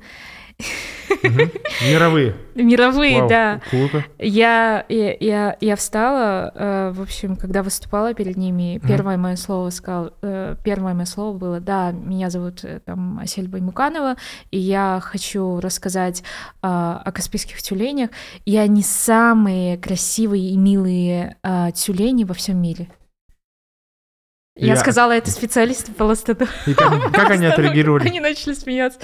[1.83, 2.37] Мировые.
[2.55, 3.61] мировые, да.
[3.71, 4.05] Круто.
[4.19, 9.71] Я, я, я, я встала, э, в общем, когда выступала перед ними, первое мое слово
[9.71, 14.17] сказал, э, первое мое слово было, да, меня зовут э, там Асель Баймуканова,
[14.51, 16.23] и я хочу рассказать
[16.63, 18.11] о каспийских тюленях,
[18.45, 21.37] и они самые красивые и милые
[21.75, 22.89] тюлени во всем мире.
[24.57, 26.51] Я, Я- сказала это специалисту по ластодону.
[26.67, 28.07] И как, как они отреагировали?
[28.07, 29.01] Они начали смеяться.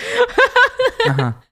[1.08, 1.42] Ага.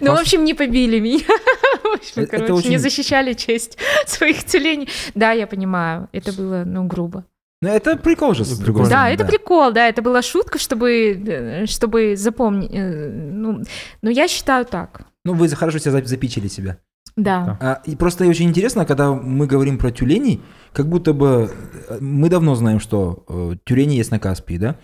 [0.00, 1.24] Ну, в общем, не побили меня.
[1.82, 4.88] В общем, короче, не защищали честь своих тюленей.
[5.14, 7.24] Да, я понимаю, это было, ну, грубо.
[7.62, 8.88] Ну, это прикол же, с Ну, другой.
[8.90, 12.70] Да, это прикол, да, это была шутка, чтобы, э, чтобы запомнить.
[12.72, 13.62] э, Ну,
[14.02, 15.02] ну, я считаю так.
[15.24, 16.76] Ну, вы хорошо себя зап- запичили себя.
[17.16, 17.56] Да.
[17.60, 20.42] А, и просто очень интересно, когда мы говорим про тюленей,
[20.72, 21.50] как будто бы
[21.88, 24.76] э, мы давно знаем, что э, тюлени есть на Каспии, да?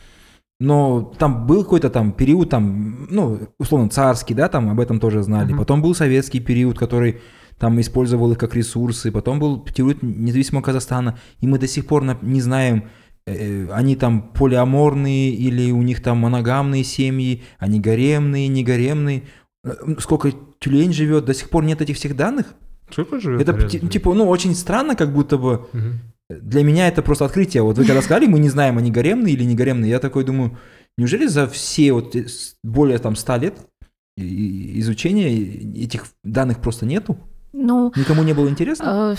[0.63, 5.25] Но там был какой-то там период, там, ну, условно, царский, да, там об этом тоже
[5.25, 5.49] знали.
[5.49, 5.59] Мгм.
[5.59, 7.21] Потом был советский период, который
[7.59, 9.11] там использовал их как ресурсы.
[9.11, 11.19] Потом был период независимого Казахстана.
[11.41, 12.85] И мы до сих пор не знаем,
[13.27, 19.25] э, они там полиаморные или у них там моногамные семьи, они гаремные, не гаремные.
[19.65, 22.55] Э, Сколько тюлень живет, до сих пор нет этих всех данных.
[22.93, 23.41] Сколько живет?
[23.43, 23.69] Это реально?
[23.69, 25.67] ти- типа, ну, очень странно, как будто бы.
[25.73, 26.01] Мгм.
[26.31, 27.63] Для меня это просто открытие.
[27.63, 30.57] Вот вы когда сказали, мы не знаем, они гаремные или не гаремные, я такой думаю,
[30.99, 32.15] неужели за все вот
[32.63, 33.55] более там 100 лет
[34.17, 37.17] изучения этих данных просто нету?
[37.53, 39.15] Ну, Никому не было интересно?
[39.15, 39.17] э,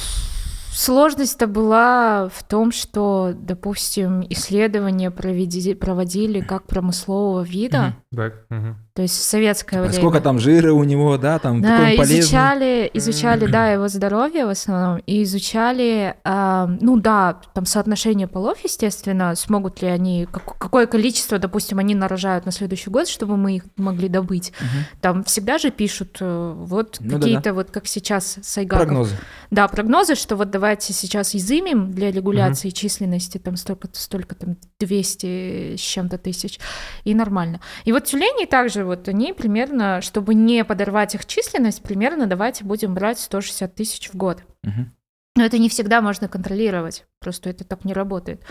[0.72, 8.18] сложность-то была в том, что, допустим, исследования проведи- проводили как промыслового вида, Мгм.
[8.18, 8.46] Так.
[8.50, 8.76] мгм.
[8.96, 9.94] То есть советское время.
[9.96, 12.20] Сколько там жира у него, да, там Да, какой он полезный.
[12.20, 18.60] изучали, изучали, да, его здоровье в основном, и изучали, а, ну да, там соотношение полов,
[18.64, 23.56] естественно, смогут ли они, как- какое количество, допустим, они нарожают на следующий год, чтобы мы
[23.56, 24.54] их могли добыть.
[24.60, 24.70] Мгм.
[25.02, 28.86] Там всегда же пишут э, вот Ну какие-то вот, как сейчас Сайгаков.
[28.86, 29.16] Прогнозы.
[29.50, 35.78] Да, прогнозы, что вот давайте сейчас изымем для регуляции численности там столько, столько там 200
[35.78, 36.60] с чем-то тысяч,
[37.06, 37.60] и нормально.
[37.86, 42.94] И вот тюлени также вот они примерно, чтобы не подорвать их численность, примерно давайте будем
[42.94, 44.44] брать 160 тысяч в год.
[44.64, 44.94] Мгм.
[45.36, 48.44] Но это не всегда можно контролировать, просто это так не работает.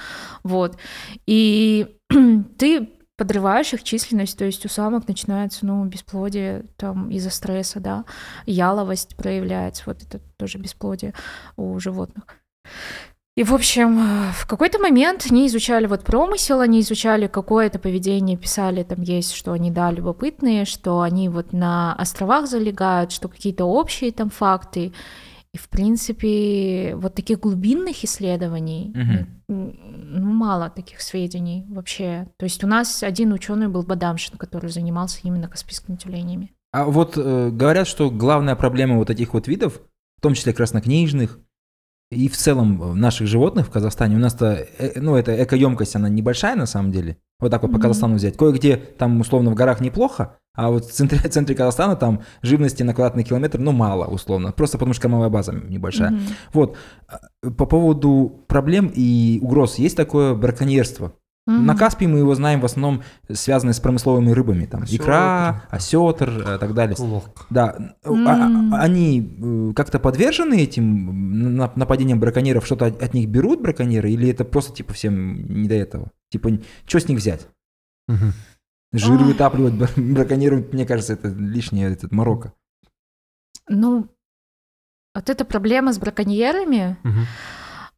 [0.43, 0.79] Вот.
[1.27, 1.99] И
[2.59, 8.05] ты подрываешь их численность, то есть у самок начинается, ну, бесплодие там из-за стресса, да,
[8.47, 11.15] яловость проявляется, вот это тоже бесплодие
[11.57, 12.25] у животных.
[13.35, 18.83] И, в общем, в какой-то момент они изучали вот промысел, они изучали какое-то поведение, писали,
[18.83, 24.13] там есть, что они, да, любопытные, что они вот на островах залегают, что какие-то общие
[24.13, 24.93] там факты.
[25.55, 28.95] И, в принципе, вот таких глубинных исследований,
[29.49, 32.29] ну, мало таких сведений вообще.
[32.39, 36.53] То есть у нас один ученый был Бадамшин, который занимался именно каспийскими тюленями.
[36.73, 39.83] А вот э, говорят, что главная проблема вот этих вот видов,
[40.19, 41.39] в том числе краснокнижных,
[42.13, 46.09] и в целом э, наших животных в Казахстане, у нас-то, э, ну, эта экоемкость, она
[46.09, 47.17] небольшая на самом деле.
[47.41, 47.83] Вот так вот по Мгм.
[47.83, 48.37] Казахстану взять.
[48.37, 52.83] Кое-где там, условно, в горах неплохо, а вот в центре, в центре Казахстана там живности
[52.83, 54.53] на квадратный километр, ну, мало, условно.
[54.53, 56.11] Просто потому что кормовая база небольшая.
[56.11, 56.21] Мгм.
[56.53, 56.77] Вот.
[57.09, 59.79] А, По поводу проблем и угроз.
[59.79, 61.13] Есть такое браконьерство.
[61.47, 61.67] Мгм.
[61.67, 64.65] На Каспии мы его знаем в основном связанное с промысловыми рыбами.
[64.67, 65.03] Там Осётр.
[65.03, 66.95] икра, осетр и так далее.
[66.99, 67.47] Лок.
[67.51, 72.65] Да, а- они э, как-то подвержены этим нападениям браконьеров?
[72.65, 74.11] Что-то от них берут браконьеры?
[74.13, 76.13] Или это просто типа всем не до этого?
[76.31, 76.51] Типа,
[76.87, 77.49] что с них взять?
[78.07, 78.33] Мгм.
[78.93, 79.25] Жир Ой.
[79.25, 82.53] вытапливать бр- браконьерам, мне кажется, это лишнее, этот Марокко.
[83.69, 84.09] Ну,
[85.15, 86.97] вот эта проблема с браконьерами.
[87.03, 87.27] Мгм.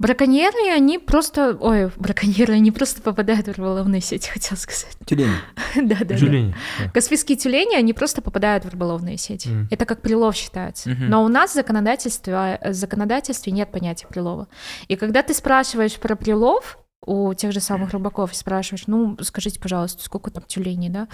[0.00, 1.56] Браконьеры, они просто...
[1.60, 4.96] Ой, браконьеры, они просто попадают в рыболовные сети, хотел сказать.
[5.06, 5.36] Тюлени.
[5.76, 6.16] Да-да-да.
[6.16, 6.54] Тюлени.
[6.80, 6.90] да.
[6.90, 9.48] Каспийские тюлени, они просто попадают в рыболовные сети.
[9.48, 9.68] Мгм.
[9.70, 10.90] Это как прилов считается.
[10.90, 11.08] Мгм.
[11.08, 14.48] Но у нас в законодательстве, в законодательстве нет понятия прилова.
[14.88, 19.60] И когда ты спрашиваешь про прилов у тех же самых рыбаков, и спрашиваешь, ну, скажите,
[19.60, 21.08] пожалуйста, сколько там тюленей, да?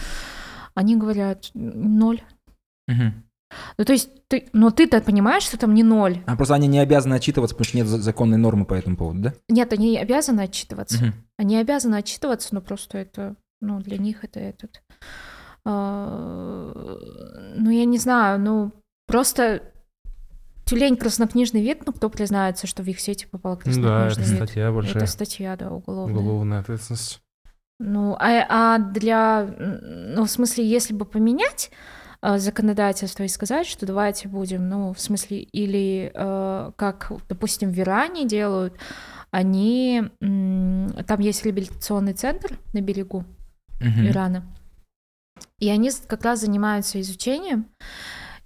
[0.74, 2.22] Они говорят, ноль.
[2.86, 3.24] Мгм.
[3.78, 6.22] Ну, то есть, ты, но ты-то понимаешь, что там не ноль.
[6.26, 9.20] А просто они не обязаны отчитываться, потому что нет за- законной нормы по этому поводу,
[9.20, 9.34] да?
[9.48, 10.98] Нет, они обязаны отчитываться.
[11.02, 11.14] Мгм.
[11.38, 14.82] Они обязаны отчитываться, но просто это, ну, для них это этот...
[15.64, 16.72] а,
[17.56, 18.72] ну, я не знаю, ну,
[19.06, 19.62] просто
[20.64, 24.36] тюлень краснокнижный вид, ну, кто признается, что в их сети попал Да, краснокнижный это вид?
[24.36, 24.96] статья большая.
[24.96, 26.16] Это статья, да, уголовная.
[26.16, 27.20] Уголовная ответственность.
[27.80, 31.76] Ну, а, а для, ну, в смысле, если бы поменять э,
[32.22, 38.26] законодательство и сказать, что давайте будем, ну, в смысле, или э, как, допустим, в Иране
[38.26, 38.74] делают,
[39.30, 43.24] они, там есть реабилитационный центр на берегу
[43.80, 44.08] Мгм.
[44.08, 44.44] Ирана,
[45.58, 47.66] и они как раз занимаются изучением,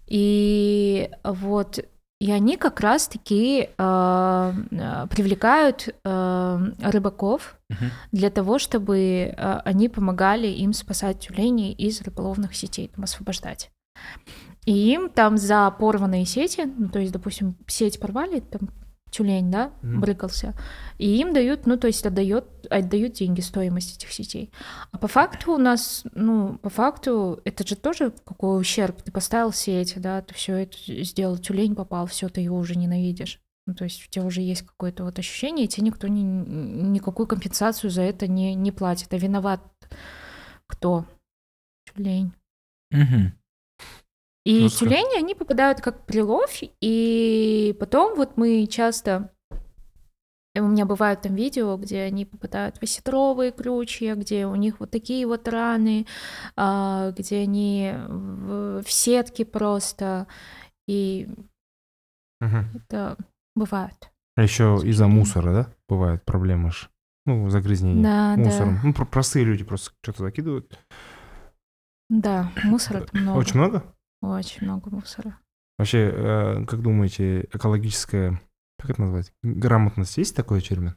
[0.06, 1.84] и вот
[2.24, 4.52] и они как раз-таки э,
[5.10, 7.58] привлекают э, рыбаков
[8.12, 13.70] для того, чтобы э, они помогали им спасать тюленей из рыболовных сетей, там, освобождать.
[14.64, 18.70] И им там за порванные сети, ну, то есть, допустим, сеть порвали, там
[19.14, 20.00] тюлень, да, Мгм.
[20.00, 20.54] брыкался,
[20.98, 24.50] и им дают, ну, то есть отдает, отдают деньги, стоимость этих сетей.
[24.90, 29.02] А по факту у нас, ну, по факту, это же тоже какой ущерб.
[29.02, 33.40] Ты поставил сеть, да, ты все это сделал, тюлень попал, все, ты его уже ненавидишь.
[33.66, 37.26] Ну, то есть у тебя уже есть какое-то вот ощущение, и тебе никто ни, никакую
[37.26, 39.14] компенсацию за это не, не платит.
[39.14, 39.62] А виноват
[40.66, 41.06] кто?
[41.86, 42.32] Тюлень.
[42.90, 43.32] Мгм.
[44.44, 44.84] И Жестко.
[44.84, 49.30] тюлени, они попадают как прилов, и потом вот мы часто...
[50.56, 54.90] У меня бывают там видео, где они попадают в осетровые крючья, где у них вот
[54.92, 56.06] такие вот раны,
[56.56, 60.28] а, где они в, сетке просто,
[60.86, 61.26] и
[62.40, 62.66] Мгм.
[62.76, 63.16] это
[63.56, 64.10] бывает.
[64.36, 66.88] А еще из-за мусора, да, бывают проблемы ж.
[67.26, 68.74] Ну, загрязнение Да, мусором.
[68.76, 70.78] да, Ну, про- простые люди просто что-то закидывают.
[72.10, 73.38] да, мусора много.
[73.38, 73.93] Очень много?
[74.30, 75.38] Очень много мусора.
[75.78, 78.40] Вообще, э, как думаете, экологическая,
[78.80, 80.94] как это назвать, грамотность есть такой термин?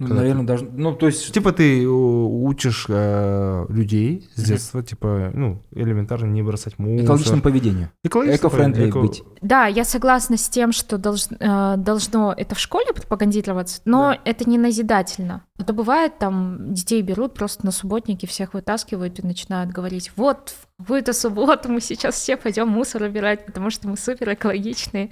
[0.00, 0.64] Ну, Когда наверное, даже...
[0.64, 1.32] Ну, то есть...
[1.32, 7.04] Типа ты э, учишь э, людей с детства, типа, ну, элементарно не бросать мусор.
[7.04, 7.90] Экологичному поведению.
[8.02, 9.22] Эко-френдли эко- быть.
[9.40, 14.50] Да, я согласна с тем, что долж- э, должно это в школе пропагандироваться, но это
[14.50, 15.44] не назидательно.
[15.60, 20.73] Это бывает, там детей берут, просто на субботники всех вытаскивают и начинают говорить, вот, в
[20.88, 25.10] эту субботу мы сейчас все пойдем мусор убирать, потому что мы супер экологичные.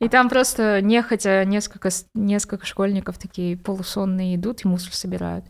[0.00, 5.44] И там просто нехотя несколько, несколько школьников такие полусонные идут и мусор собирают.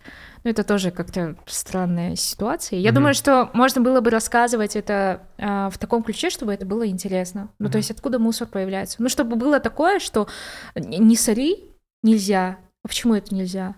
[0.45, 2.79] Ну, это тоже как-то странная ситуация.
[2.79, 2.95] Я mm-hmm.
[2.95, 7.51] думаю, что можно было бы рассказывать это а, в таком ключе, чтобы это было интересно.
[7.59, 7.73] Ну, mm-hmm.
[7.73, 9.03] то есть откуда мусор появляется.
[9.03, 10.29] Ну, чтобы было такое, что
[10.75, 11.65] не сори
[12.03, 12.59] нельзя.
[12.83, 13.75] А почему это нельзя?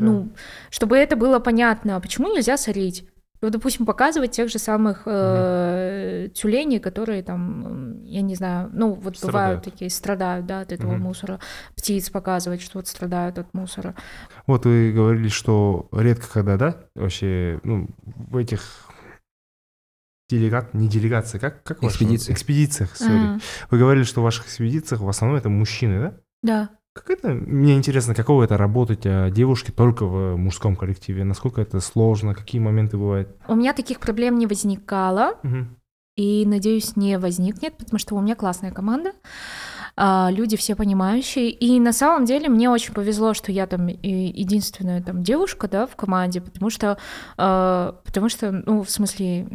[0.00, 0.30] Ну,
[0.70, 3.09] чтобы это было понятно, а почему нельзя сорить?
[3.40, 9.16] Вот, допустим, показывать тех же самых э, тюленей, которые там, я не знаю, ну вот
[9.16, 9.32] страдают.
[9.32, 11.40] бывают такие, страдают, да, от этого мусора.
[11.74, 13.94] Птиц показывать, что вот страдают от мусора.
[14.46, 18.90] Вот вы говорили, что редко когда, да, вообще, ну, в этих
[20.28, 22.32] делегат, не делегации, как, как Экспедиции.
[22.32, 23.36] экспедициях, sorry.
[23.36, 26.14] mm Вы говорили, что в ваших экспедициях в основном это мужчины, да?
[26.42, 26.79] Да.
[27.00, 31.24] Как это, мне интересно, каково это работать а, девушке только в мужском коллективе?
[31.24, 32.34] Насколько это сложно?
[32.34, 33.34] Какие моменты бывают?
[33.48, 35.38] У меня таких проблем не возникало.
[35.42, 35.66] Угу.
[36.16, 39.12] И, надеюсь, не возникнет, потому что у меня классная команда.
[39.96, 41.50] А, люди все понимающие.
[41.50, 45.96] И на самом деле мне очень повезло, что я там единственная там девушка, да, в
[45.96, 46.98] команде, потому что,
[47.38, 49.48] а, потому что, ну, в смысле,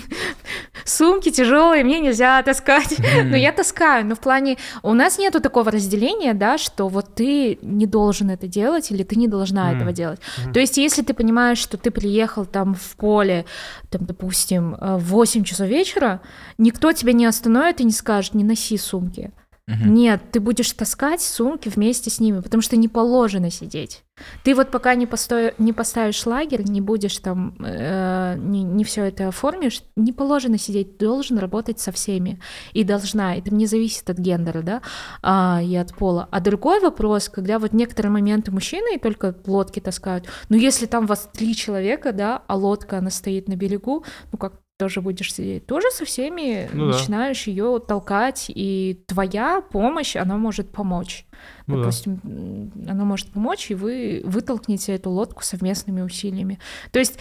[0.84, 2.96] сумки тяжелые, мне нельзя таскать.
[3.24, 7.58] Но я таскаю, но в плане, у нас нету такого разделения, да, что вот ты
[7.62, 10.20] не должен это делать или ты не должна этого делать.
[10.52, 13.44] То есть, если ты понимаешь, что ты приехал там в поле,
[13.90, 16.20] там, допустим, в 8 часов вечера,
[16.58, 19.30] никто тебя не остановит и не скажет, не носи сумки.
[19.68, 19.90] Угу.
[19.90, 24.02] Нет, ты будешь таскать сумки вместе с ними, потому что не положено сидеть.
[24.42, 25.54] Ты вот пока не, посто...
[25.58, 30.98] не поставишь лагерь, не будешь там, э, не, не все это оформишь, не положено сидеть,
[30.98, 32.40] ты должен работать со всеми.
[32.72, 34.82] И должна, это не зависит от гендера, да,
[35.22, 36.28] а, и от пола.
[36.32, 41.30] А другой вопрос, когда вот некоторые моменты мужчины только лодки таскают, но если там вас
[41.32, 45.92] три человека, да, а лодка, она стоит на берегу, ну как тоже будешь сидеть, тоже
[45.92, 47.50] со всеми ну, начинаешь да.
[47.52, 51.24] ее толкать, и твоя помощь, она может помочь.
[51.68, 52.90] Ну, Допустим, да.
[52.90, 56.58] она может помочь, и вы вытолкнете эту лодку совместными усилиями.
[56.90, 57.16] То есть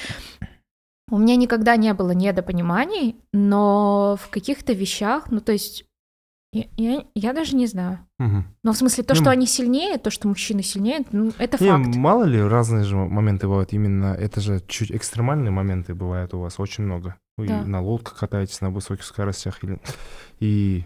[1.11, 5.85] у меня никогда не было недопониманий, но в каких-то вещах, ну то есть
[6.51, 7.99] я, я, я даже не знаю.
[8.19, 8.43] Угу.
[8.63, 11.69] Но в смысле, то, ну, что они сильнее, то, что мужчины сильнее, ну, это не,
[11.69, 11.95] факт.
[11.95, 13.71] Мало ли, разные же моменты бывают.
[13.71, 17.15] Именно это же чуть экстремальные моменты бывают у вас очень много.
[17.37, 17.63] Вы да.
[17.63, 19.79] на лодках катаетесь на высоких скоростях или...
[20.39, 20.83] и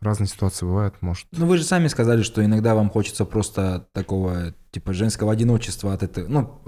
[0.00, 1.26] разные ситуации бывают, может.
[1.32, 6.02] Ну, вы же сами сказали, что иногда вам хочется просто такого, типа, женского одиночества от
[6.02, 6.60] этой, ну,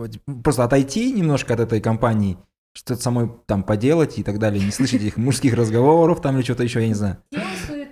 [0.42, 2.38] просто отойти немножко от этой компании,
[2.72, 6.62] что-то самой там поделать и так далее, не слышать этих мужских разговоров там или что-то
[6.62, 7.18] еще, я не знаю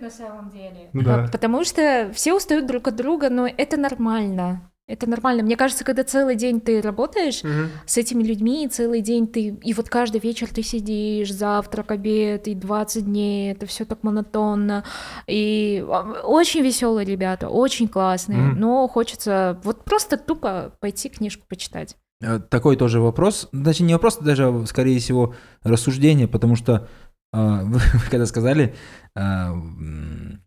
[0.07, 0.91] на самом деле.
[0.93, 1.29] Ну, да.
[1.31, 4.70] Потому что все устают друг от друга, но это нормально.
[4.89, 5.43] Это нормально.
[5.43, 7.70] Мне кажется, когда целый день ты работаешь угу.
[7.87, 12.55] с этими людьми, целый день ты, и вот каждый вечер ты сидишь, завтрак, обед, и
[12.55, 14.84] 20 дней, это все так монотонно.
[15.26, 18.57] И а, очень веселые ребята, очень классные, угу.
[18.57, 21.97] но хочется вот просто тупо пойти книжку почитать.
[22.22, 25.34] Э, такой тоже вопрос, значит, не вопрос, даже, скорее всего,
[25.64, 26.89] рассуждение, потому что
[27.32, 27.80] а, вы,
[28.11, 28.74] когда сказали
[29.16, 29.53] а,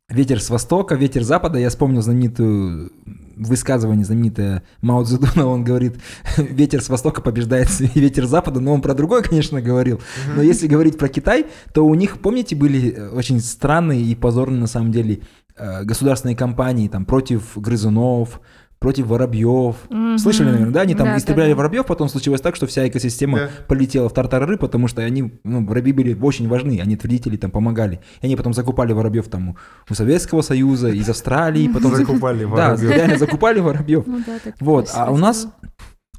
[0.09, 2.91] ветер с востока, ветер с запада, я вспомнил знаменитую
[3.39, 5.95] высказывание знаменитое Мао Цзэдуна, он говорит,
[6.37, 10.01] ветер с востока побеждает ветер с запада, но он про другое, конечно, говорил.
[10.35, 14.59] Но если говорить про Китай, то у них, помните, были э, очень странные и позорные
[14.59, 15.21] на самом деле
[15.55, 18.41] э, государственные кампании там против грызунов,
[18.79, 19.75] против воробьев.
[19.89, 20.17] Mm-hmm.
[20.17, 20.81] Слышали, наверное, да?
[20.81, 21.57] Они там да, истребляли да, да.
[21.57, 23.49] воробьев, потом случилось так, что вся экосистема да.
[23.67, 27.99] полетела в тартарары, потому что они, ну, воробьи были очень важны, они вредители там помогали.
[28.21, 29.57] И они потом закупали воробьев там
[29.89, 32.89] у Советского Союза, из Австралии, потом закупали воробьев.
[32.89, 34.07] Да, реально закупали воробьев.
[34.07, 34.23] Ну
[34.61, 35.47] вот, а у нас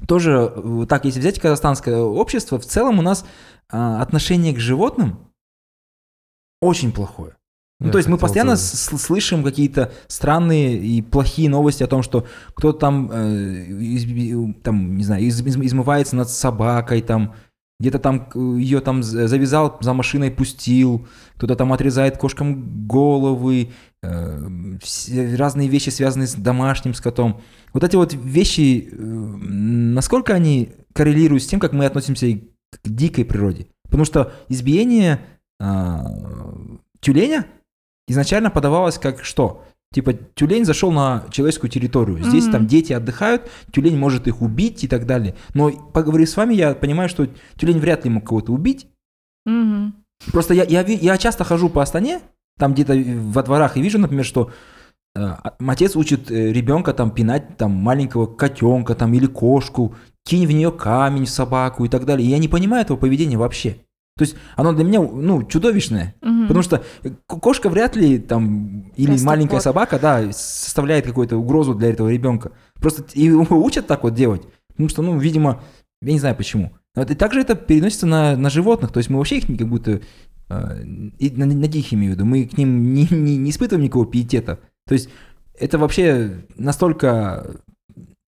[0.07, 3.25] тоже, так, если взять казахстанское общество, в целом у нас
[3.69, 5.31] а, отношение к животным
[6.61, 7.35] очень плохое.
[7.81, 12.27] Ну, Я то есть мы постоянно слышим какие-то странные и плохие новости о том, что
[12.53, 14.05] кто-то там, э, из,
[14.61, 17.33] там не знаю, из, из, измывается над собакой, там,
[17.79, 18.29] где-то там
[18.59, 21.07] ее там завязал, за машиной пустил,
[21.37, 23.71] кто-то там отрезает кошкам головы,
[24.03, 24.47] э,
[24.83, 27.41] все, разные вещи, связанные с домашним скотом.
[27.73, 32.27] Вот эти вот вещи, э, насколько они коррелируют с тем, как мы относимся
[32.69, 33.69] к дикой природе?
[33.85, 35.19] Потому что избиение
[35.59, 35.97] э,
[36.99, 37.47] тюленя–
[38.07, 39.63] изначально подавалось как что?
[39.93, 42.23] Типа тюлень зашел на человеческую территорию.
[42.23, 42.51] Здесь mm-hmm.
[42.51, 45.35] там дети отдыхают, тюлень может их убить и так далее.
[45.53, 47.27] Но поговорив с вами, я понимаю, что
[47.57, 48.87] тюлень вряд ли мог кого-то убить.
[49.47, 49.91] Mm-hmm.
[50.31, 52.21] Просто я, я, я часто хожу по Астане,
[52.57, 54.51] там где-то во дворах, и вижу, например, что
[55.15, 55.35] э,
[55.67, 60.71] отец учит э, ребенка там пинать там маленького котенка там или кошку, кинь в нее
[60.71, 62.25] камень, собаку и так далее.
[62.25, 63.77] И я не понимаю этого поведения вообще.
[64.21, 66.13] То есть оно для меня, ну, чудовищное.
[66.21, 66.47] Мгм.
[66.47, 69.63] Потому что э, кошка вряд ли там, или Просто маленькая кот.
[69.63, 72.51] собака, да, составляет какую-то угрозу для этого ребенка.
[72.75, 74.43] Просто его учат так вот делать.
[74.67, 75.63] Потому что, ну, видимо,
[76.03, 76.71] я не знаю почему.
[76.95, 78.91] И также это переносится на, на животных.
[78.91, 80.01] То есть мы вообще их как будто...
[80.49, 80.83] э,
[81.17, 82.25] и на, на диких имею в виду.
[82.25, 84.59] Мы к ним не, не, не испытываем никакого пиетета.
[84.87, 85.09] То есть
[85.59, 87.55] это вообще настолько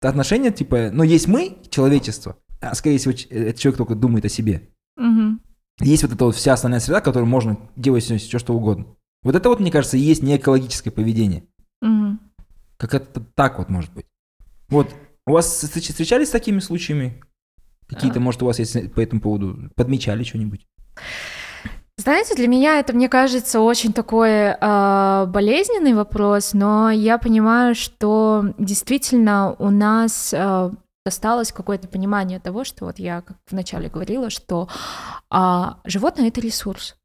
[0.02, 4.30] отношения, типа, ну, есть мы, человечество, а скорее всего, ч- этот человек только думает о
[4.30, 4.70] себе.
[4.98, 5.42] Мгм.
[5.82, 8.86] Есть вот эта вот вся остальная среда, в которой можно делать все, что угодно.
[9.24, 11.44] Вот это вот, мне кажется, и есть не экологическое поведение.
[11.82, 12.20] Мгм.
[12.78, 14.06] Как это так вот может быть.
[14.70, 14.90] Вот,
[15.28, 17.22] у вас встреч- встречались с такими случаями?
[17.88, 18.22] Какие-то, А.
[18.22, 20.66] может, у вас есть по этому поводу, подмечали что-нибудь?
[21.98, 28.54] Знаете, для меня это, мне кажется, очень такой э, болезненный вопрос, но я понимаю, что
[28.58, 30.72] действительно у нас э,
[31.06, 34.68] осталось какое-то понимание того, что вот я как вначале говорила, что
[35.30, 36.95] а, животное это ресурс.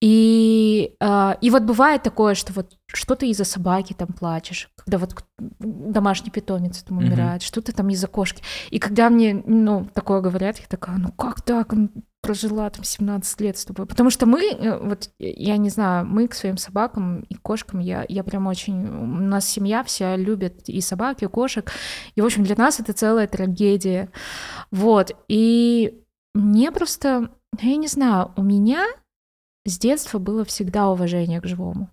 [0.00, 4.98] И, а, и вот бывает такое, что вот что ты из-за собаки там плачешь, когда
[4.98, 8.42] вот домашний питомец там умирает, что ты там из-за кошки.
[8.70, 11.90] И когда мне, ну, такое говорят, я такая, ну как так, он
[12.22, 13.84] прожила там 17 лет с тобой.
[13.86, 18.06] Потому что мы, э, вот я не знаю, мы к своим собакам и кошкам, я,
[18.08, 21.70] я прям очень, у нас семья вся любит и собак, и кошек.
[22.14, 24.08] И, в общем, для нас это целая трагедия.
[24.70, 25.16] Вот.
[25.28, 26.00] И
[26.34, 28.86] мне просто, ну, я не знаю, у меня
[29.66, 31.90] с детства было всегда уважение к живому.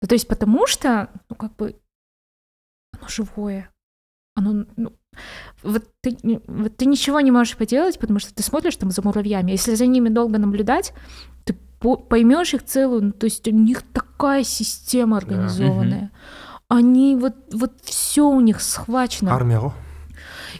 [0.00, 1.80] Ну, то есть потому что, ну, как бы,
[2.92, 3.70] оно живое.
[4.36, 4.92] Оно, ну,
[5.62, 9.52] вот ты, вот ты ничего не можешь поделать, потому что ты смотришь там за муравьями.
[9.52, 10.92] Если за ними долго наблюдать,
[11.44, 16.10] ты по- поймешь их целую, ну, то есть у них такая система организованная.
[16.68, 19.32] Они вот, вот все у них схвачено.
[19.32, 19.72] Армия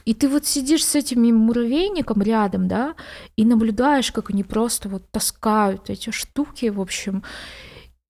[0.04, 2.94] И ты вот сидишь с этими муравейником рядом, да,
[3.36, 7.22] и наблюдаешь, как они просто вот таскают эти штуки, в общем,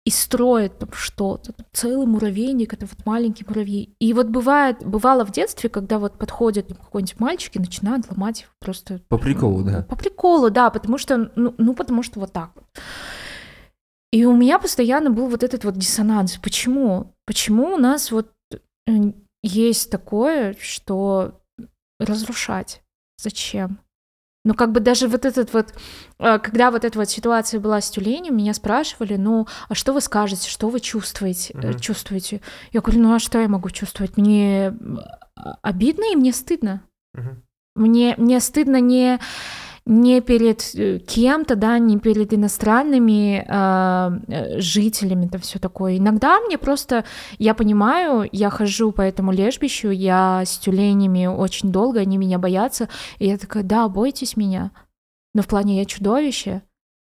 [0.10, 1.54] и строят там что-то.
[1.72, 3.96] Целый муравейник, это вот маленький муравей.
[4.00, 8.48] И вот бывает, бывало в детстве, когда вот подходит там какой-нибудь мальчик и начинает ломать
[8.58, 9.02] просто...
[9.08, 9.84] По приколу, да.
[9.84, 12.66] По приколу, да, потому что, ну, ну потому что вот так вот.
[14.12, 16.38] И у меня постоянно был вот этот вот диссонанс.
[16.38, 17.14] Почему?
[17.28, 18.32] Почему у нас вот
[18.88, 18.92] э,
[19.44, 21.40] есть такое, что
[22.00, 22.82] разрушать?
[23.22, 23.78] Зачем?
[24.46, 25.74] Ну, как бы даже вот этот вот,
[26.20, 30.00] э, когда вот эта вот ситуация была с тюленем, меня спрашивали, ну, а что вы
[30.02, 31.54] скажете, что вы чувствуете?
[31.56, 31.80] э, Мгм.
[31.80, 32.42] чувствуете?
[32.72, 34.16] Я говорю, ну, а что я могу чувствовать?
[34.16, 35.00] Мне м,
[35.62, 36.82] обидно и мне стыдно.
[37.14, 37.44] Мгм.
[37.76, 39.20] Мне, мне стыдно не,
[39.90, 45.98] не перед э, кем-то, да, не перед иностранными а, э, жителями, там все такое.
[45.98, 47.06] Иногда мне просто,
[47.40, 52.88] я понимаю, я хожу по этому лежбищу, я с тюленями очень долго, они меня боятся,
[53.18, 54.70] и я такая, да, бойтесь меня,
[55.34, 56.62] но в плане я чудовище.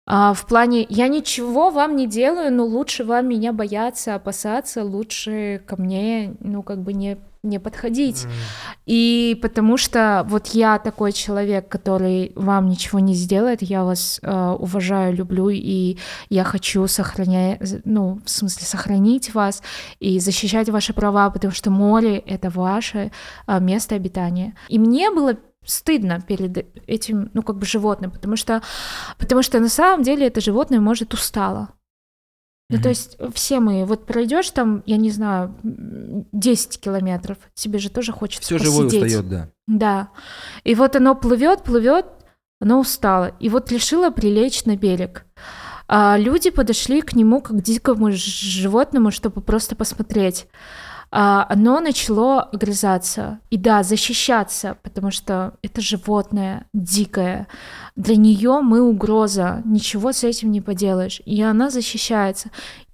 [0.07, 5.61] А в плане я ничего вам не делаю, но лучше вам меня бояться, опасаться, лучше
[5.65, 8.25] ко мне, ну, как бы не, не подходить.
[8.25, 8.31] М.
[8.85, 14.55] И потому что вот я такой человек, который вам ничего не сделает, я вас э,
[14.59, 15.97] уважаю, люблю, и
[16.29, 19.63] я хочу сохранять, ну, в смысле, сохранить вас
[19.99, 23.11] и защищать ваши права, потому что море— это ваше
[23.47, 24.53] э, место обитания.
[24.69, 25.35] И мне было
[25.65, 28.61] стыдно перед этим, ну, как бы животным, потому что,
[29.17, 31.69] потому что на самом деле это животное может устало.
[32.72, 37.80] Ну, то есть все мы, вот пройдешь там, я не знаю, м, 10 километров, тебе
[37.80, 39.07] же тоже хочется Все живое посидеть.
[39.07, 39.49] устает, да.
[39.67, 40.09] Да.
[40.63, 42.05] И вот оно плывет, плывет,
[42.59, 43.32] оно устало.
[43.39, 45.26] И вот решило прилечь на берег.
[45.88, 50.47] А люди подошли к нему как к дикому животному, чтобы просто посмотреть.
[51.12, 53.39] А оно начало огрызаться.
[53.49, 57.47] И да, защищаться, потому что это животное дикое.
[57.97, 59.62] Для нее мы угроза.
[59.66, 61.22] Ничего с этим не поделаешь.
[61.26, 62.49] И она защищается.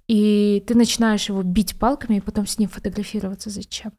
[0.08, 3.50] И ты начинаешь его бить палками и потом с ним фотографироваться.
[3.50, 3.92] Зачем?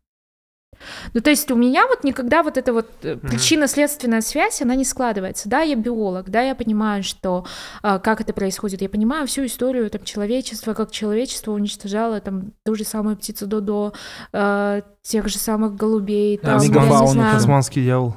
[1.14, 4.86] Ну, то есть у меня вот никогда вот эта вот э, причинно-следственная связь, она не
[4.86, 5.50] складывается.
[5.50, 7.46] Да, я биолог, да, я понимаю, что
[7.82, 12.76] а, как это происходит, я понимаю всю историю там человечества, как человечество уничтожало там ту
[12.76, 13.94] же самую птицу Додо,
[14.34, 18.16] а, тех же самых голубей, там, я не знаю, Тасманский дьявол.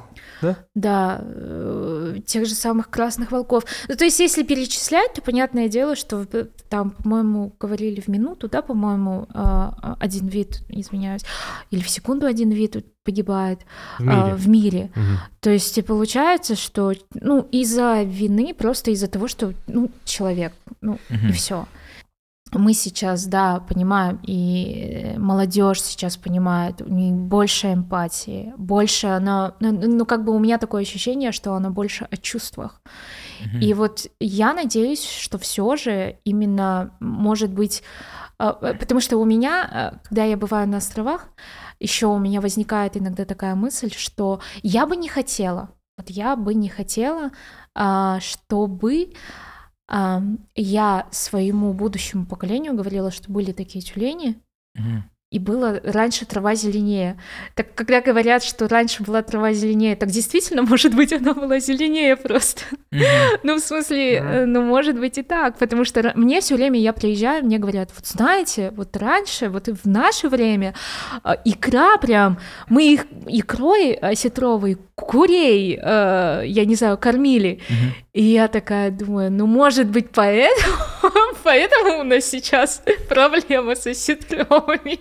[0.75, 3.63] Да, э, тех же самых красных волков.
[3.87, 6.25] Ну, то есть, если перечислять, то понятное дело, что
[6.69, 11.23] там, по-моему, говорили в минуту, да, по-моему, а, один вид, извиняюсь,
[11.71, 13.59] или в секунду один вид погибает
[13.99, 14.35] В а, мире.
[14.35, 14.91] в мире.
[14.95, 15.17] Мгм.
[15.41, 20.99] То есть и получается, что ну из-за вины, просто из-за того, что ну человек, ну
[21.09, 21.33] и Мгм.
[21.33, 21.65] все.
[22.59, 29.71] Мы сейчас, да, понимаем, и молодежь сейчас понимает, у них больше эмпатии, больше она, ну,
[29.71, 32.81] ну, как бы у меня такое ощущение, что она больше о чувствах.
[33.41, 33.59] Mm-hmm.
[33.59, 37.83] И вот я надеюсь, что все же именно, может быть,
[38.37, 41.27] а, потому что у меня, а, когда я бываю на островах,
[41.79, 46.53] еще у меня возникает иногда такая мысль, что я бы не хотела, вот я бы
[46.53, 47.31] не хотела,
[47.75, 49.13] а, чтобы
[50.55, 54.39] я своему будущему поколению говорила, что были такие тюлени,
[54.75, 55.03] угу
[55.33, 57.17] и было раньше трава зеленее.
[57.55, 62.15] Так когда говорят, что раньше была трава зеленее, так действительно, может быть, она была зеленее
[62.15, 62.61] просто.
[62.91, 63.39] Mm-hmm.
[63.41, 64.45] ну, в смысле, mm-hmm.
[64.45, 68.05] ну, может быть и так, потому что мне все время, я приезжаю, мне говорят, вот
[68.05, 70.75] знаете, вот раньше, вот в наше время
[71.23, 72.37] а, икра прям,
[72.69, 77.59] мы их икрой осетровой курей, э, я не знаю, кормили.
[77.67, 78.03] Mm-hmm.
[78.13, 80.77] И я такая думаю, ну, может быть, поэтому,
[81.43, 84.99] поэтому у нас сейчас проблема со осетровыми.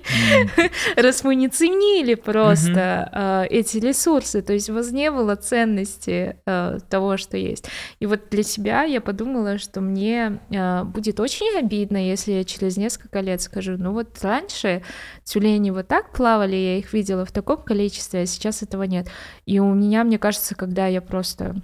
[0.97, 6.37] раз мы не ценили просто э, эти ресурсы, то есть у вас не было ценности
[6.47, 7.67] э, того, что есть.
[8.01, 12.79] И вот для себя я подумала, что мне э, будет очень обидно, если я через
[12.79, 14.83] несколько лет скажу, ну вот раньше
[15.25, 19.09] тюлени вот так плавали, я их видела в таком количестве, а сейчас этого нет.
[19.45, 21.63] И у меня, мне кажется, когда я просто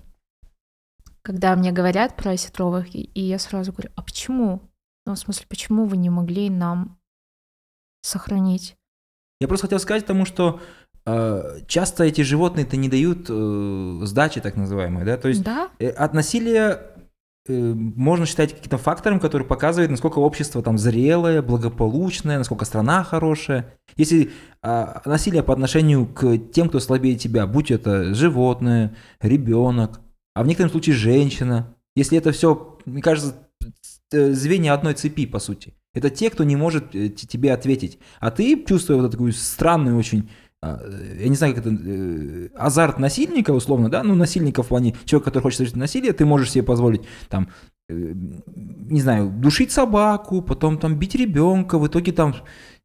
[1.23, 4.63] когда мне говорят про осетровых, и я сразу говорю, а почему?
[5.05, 6.99] Ну, в смысле, почему вы не могли нам
[8.01, 8.77] сохранить.
[9.39, 10.61] Я просто хотел сказать тому, что
[11.05, 15.69] э, часто эти животные-то не дают э, сдачи, так называемой, да, то есть да?
[15.79, 16.88] э, от насилия
[17.49, 23.75] можно считать каким-то фактором, который показывает, насколько общество там зрелое, благополучное, насколько страна хорошая.
[23.97, 24.31] Если
[24.63, 30.01] э, насилие по отношению к тем, кто слабее тебя, будь это животное, ребенок,
[30.35, 33.35] а в некотором случае женщина, если это все, мне кажется,
[34.11, 35.75] звенья одной цепи, по сути.
[35.95, 37.99] Это те, кто не может э, тебе ответить.
[38.21, 40.31] А ты, чувствуя вот такую странную очень а,
[40.63, 45.31] я не знаю, как это, э, азарт насильника, условно, да, ну, насильника в плане человека,
[45.31, 47.49] который хочет совершить насилие, ты можешь себе позволить, там,
[47.89, 48.13] э,
[48.91, 52.35] не знаю, душить собаку, потом там бить ребенка, в итоге там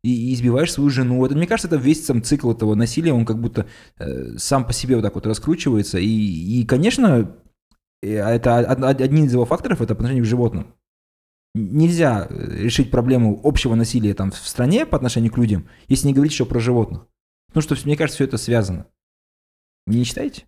[0.04, 1.26] и, избиваешь свою жену.
[1.26, 3.66] Это, мне кажется, это весь сам цикл этого насилия, он как будто
[3.98, 5.98] э, сам по себе вот так вот раскручивается.
[5.98, 7.36] И, и конечно,
[8.02, 10.68] это один из его факторов, это по отношению к животным
[11.56, 16.14] нельзя э, решить проблему общего насилия там в стране по отношению к людям, если не
[16.14, 17.08] говорить еще про животных.
[17.53, 18.88] Потому что, мне кажется, все это связано.
[19.85, 20.45] Не считаете?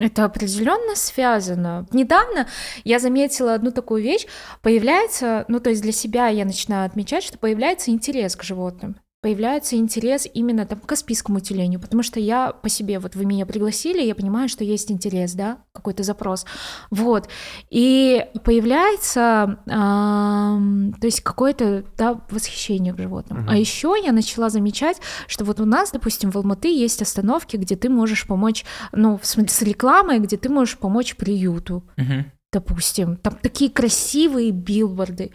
[0.00, 1.86] Это определенно связано.
[1.92, 2.48] Недавно
[2.82, 4.26] я заметила одну такую вещь.
[4.60, 9.76] Появляется, ну то есть для себя я начинаю отмечать, что появляется интерес к животным появляется
[9.76, 14.02] интерес именно там, к каспийскому тюленю, потому что я по себе, вот вы меня пригласили,
[14.02, 16.44] я понимаю, что есть интерес, да, какой-то запрос,
[16.90, 17.30] вот,
[17.70, 23.38] и появляется, э, то есть какое-то, да, восхищение к животным.
[23.38, 23.52] Uh-huh.
[23.52, 27.76] А еще я начала замечать, что вот у нас, допустим, в Алматы есть остановки, где
[27.76, 32.24] ты можешь помочь, ну, с, с рекламой, где ты можешь помочь приюту, uh-huh.
[32.52, 35.30] допустим, там такие красивые билборды.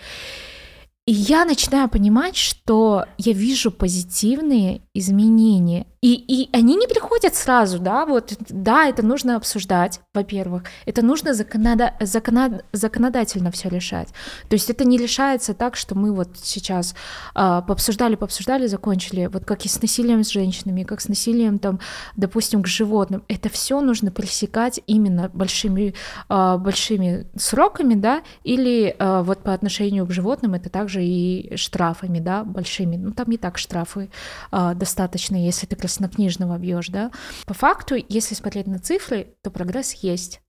[1.09, 5.87] И я начинаю понимать, что я вижу позитивные изменения.
[6.01, 11.33] И, и они не приходят сразу, да, вот, да, это нужно обсуждать, во-первых, это нужно
[11.33, 14.09] законода, законод, законодательно все решать.
[14.47, 16.95] То есть это не решается так, что мы вот сейчас
[17.35, 21.81] э, пообсуждали, пообсуждали, закончили, вот как и с насилием с женщинами, как с насилием там,
[22.15, 23.23] допустим, к животным.
[23.27, 25.93] Это все нужно пресекать именно большими,
[26.29, 32.19] э, большими сроками, да, или э, вот по отношению к животным это также и штрафами,
[32.19, 32.95] да, большими.
[32.95, 34.09] Ну, там не так штрафы
[34.51, 37.11] а, достаточно, если ты краснокнижного бьешь, да.
[37.45, 40.41] По факту, если смотреть на цифры, то прогресс есть.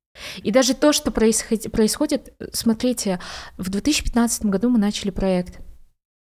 [0.43, 1.73] И даже то, что происход...
[1.73, 3.21] происходит, смотрите,
[3.57, 5.61] в 2015 году мы начали проект.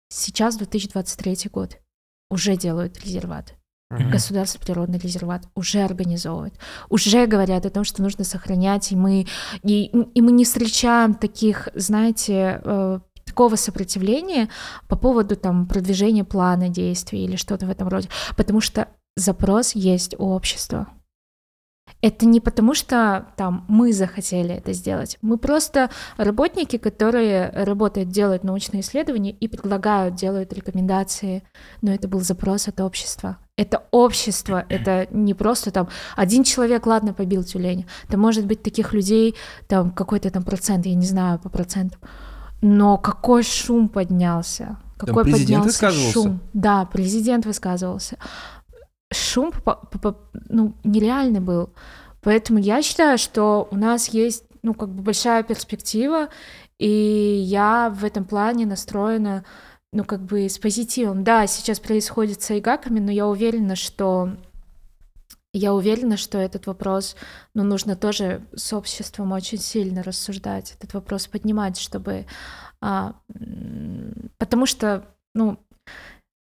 [0.10, 1.78] Сейчас 2023 год.
[2.30, 3.56] Уже делают резерват.
[3.92, 4.10] Mm-hmm.
[4.10, 6.54] Государственный природный резерват уже организовывает,
[6.88, 9.28] уже говорят о том, что нужно сохранять, и мы,
[9.64, 13.00] и, и мы не встречаем таких, знаете, э,
[13.32, 14.50] такого сопротивления
[14.88, 20.16] по поводу там продвижения плана действий или что-то в этом роде, потому что запрос есть
[20.18, 20.88] у общества.
[22.02, 25.18] Это не потому, что там мы захотели это сделать.
[25.22, 31.44] Мы просто работники, которые работают, делают научные исследования и предлагают, делают рекомендации.
[31.82, 33.38] Но это был запрос от общества.
[33.56, 37.86] Это общество, это не просто там один человек, ладно, побил тюленя.
[38.08, 39.36] Это может быть таких людей,
[39.68, 42.02] там какой-то там процент, я не знаю по процентам.
[42.62, 44.78] Но какой шум поднялся?
[44.98, 46.14] Какой Там президент поднялся высказывался?
[46.14, 46.40] шум?
[46.54, 48.18] Да, президент высказывался.
[49.12, 49.52] Шум
[50.50, 51.70] ну, нереальный был.
[52.22, 56.30] Поэтому я считаю, что у нас есть ну, как бы большая перспектива,
[56.80, 59.44] и я в этом плане настроена
[59.92, 61.24] ну, как бы с позитивом.
[61.24, 64.32] Да, сейчас происходит с айгаками, но я уверена, что
[65.54, 67.16] я уверена, что этот вопрос,
[67.54, 72.26] ну, нужно тоже с обществом очень сильно рассуждать, этот вопрос поднимать, чтобы...
[72.80, 73.16] А,
[74.38, 75.06] потому что,
[75.36, 75.60] ну,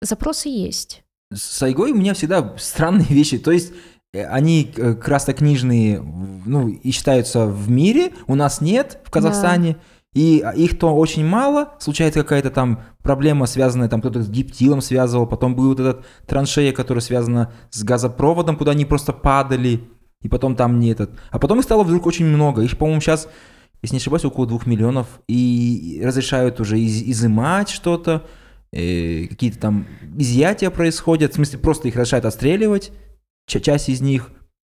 [0.01, 1.04] запросы есть.
[1.33, 3.39] С Айгой у меня всегда странные вещи.
[3.39, 3.73] То есть
[4.13, 9.75] э, они э, краснокнижные, ну, и считаются в мире, у нас нет в Казахстане.
[9.75, 9.79] Да.
[10.15, 14.81] И а, их то очень мало, случается какая-то там проблема, связанная, там кто-то с гиптилом
[14.81, 19.89] связывал, потом был вот этот траншея, которая связана с газопроводом, куда они просто падали,
[20.23, 21.11] и потом там не этот.
[21.31, 22.63] А потом их стало вдруг очень много.
[22.63, 23.29] Их, по-моему, сейчас,
[23.83, 28.25] если не ошибаюсь, около двух миллионов, и разрешают уже из изымать что-то,
[28.75, 29.87] какие-то там
[30.19, 32.93] изъятия происходят, в смысле просто их разрешают отстреливать,
[33.47, 34.31] часть из них,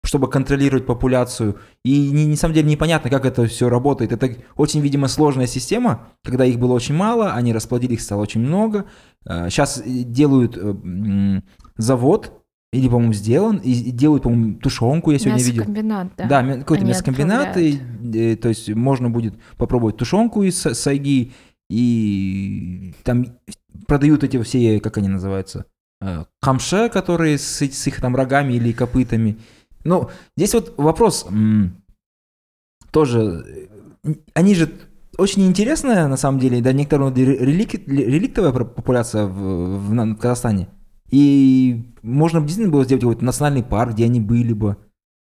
[0.05, 1.59] чтобы контролировать популяцию.
[1.85, 4.13] И не, на самом деле непонятно, как это все работает.
[4.13, 8.41] Это очень, видимо, сложная система, когда их было очень мало, они расплодили, их стало очень
[8.41, 8.87] много.
[9.27, 11.41] Сейчас э, делают э,
[11.77, 12.33] завод,
[12.73, 15.63] или, по-моему, сделан, и делают, по-моему, тушенку, я сегодня видел.
[15.63, 16.27] Мясокомбинат, да.
[16.29, 17.81] Да, какой-то мясокомбинат, и,
[18.13, 21.33] и, то есть можно будет попробовать тушенку из сайги,
[21.69, 23.27] и там
[23.87, 25.67] продают эти все, как они называются,
[26.01, 29.39] э, камше, которые с, с их там рогами или копытами.
[29.85, 31.27] Ну, здесь вот вопрос
[32.91, 33.69] тоже,
[34.05, 34.71] э, они же
[35.19, 40.69] очень интересная, на самом деле, да, некоторая релик, реликтовая популяция в, в, в Казахстане.
[41.11, 44.75] И можно действительно было сделать какой-то национальный парк, где они были бы.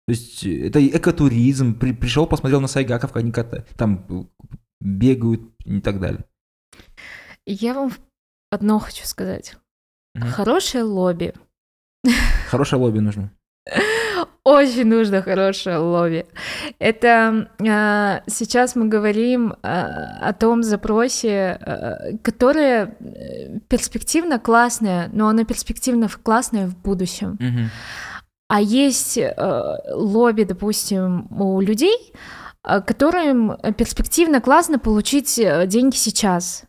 [0.07, 1.75] То есть это экотуризм.
[1.79, 3.33] При, пришел, посмотрел на сайгаков, они
[3.77, 4.29] там
[4.81, 6.25] бегают и так далее.
[7.47, 7.93] Я вам
[8.51, 9.57] одно хочу сказать.
[10.16, 10.27] Угу.
[10.29, 11.35] Хорошее лобби.
[12.51, 13.31] Хорошее лобби нужно.
[14.45, 16.27] Очень нужно хорошее лобби.
[16.79, 22.95] Это э, сейчас мы говорим э, о том запросе, э, которое
[23.69, 27.39] перспективно классное, но оно перспективно классное в будущем.
[27.41, 27.71] Угу.
[28.49, 29.35] А есть э,
[29.95, 32.12] лобби, допустим, у людей,
[32.62, 36.65] которым перспективно классно получить деньги сейчас.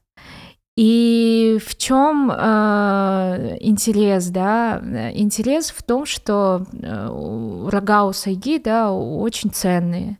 [0.75, 4.81] И в чем э, интерес, да?
[5.13, 10.19] Интерес в том, что э, рога у сайги, да, очень ценные.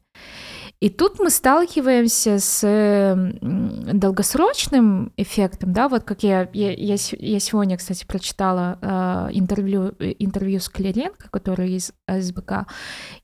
[0.82, 8.06] И тут мы сталкиваемся с долгосрочным эффектом, да, вот как я, я, я, сегодня, кстати,
[8.06, 12.68] прочитала э, интервью, интервью с Клеренко, который из СБК,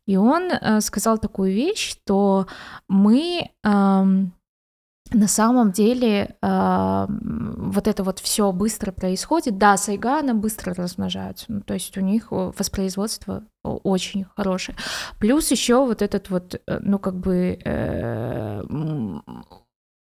[0.07, 2.47] и он э, сказал такую вещь, что
[2.87, 3.49] мы...
[3.63, 4.05] Э,
[5.13, 9.57] на самом деле э, вот это вот все быстро происходит.
[9.57, 14.77] Да, сайганы быстро размножаются, ну, то есть у них воспроизводство очень хорошее.
[15.19, 18.61] Плюс еще вот этот вот, э, ну как бы э,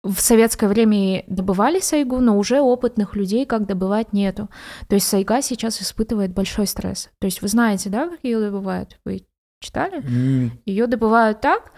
[0.04, 4.50] в советское время добывали сайгу, но уже опытных людей, как добывать, нету.
[4.88, 7.10] То есть сайга сейчас испытывает большой стресс.
[7.20, 9.00] То есть вы знаете, да, как ее добывают?
[9.06, 9.26] Вы
[9.60, 10.02] читали?
[10.02, 10.52] Mm.
[10.66, 11.72] Ее добывают так,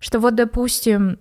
[0.00, 1.18] что вот, допустим,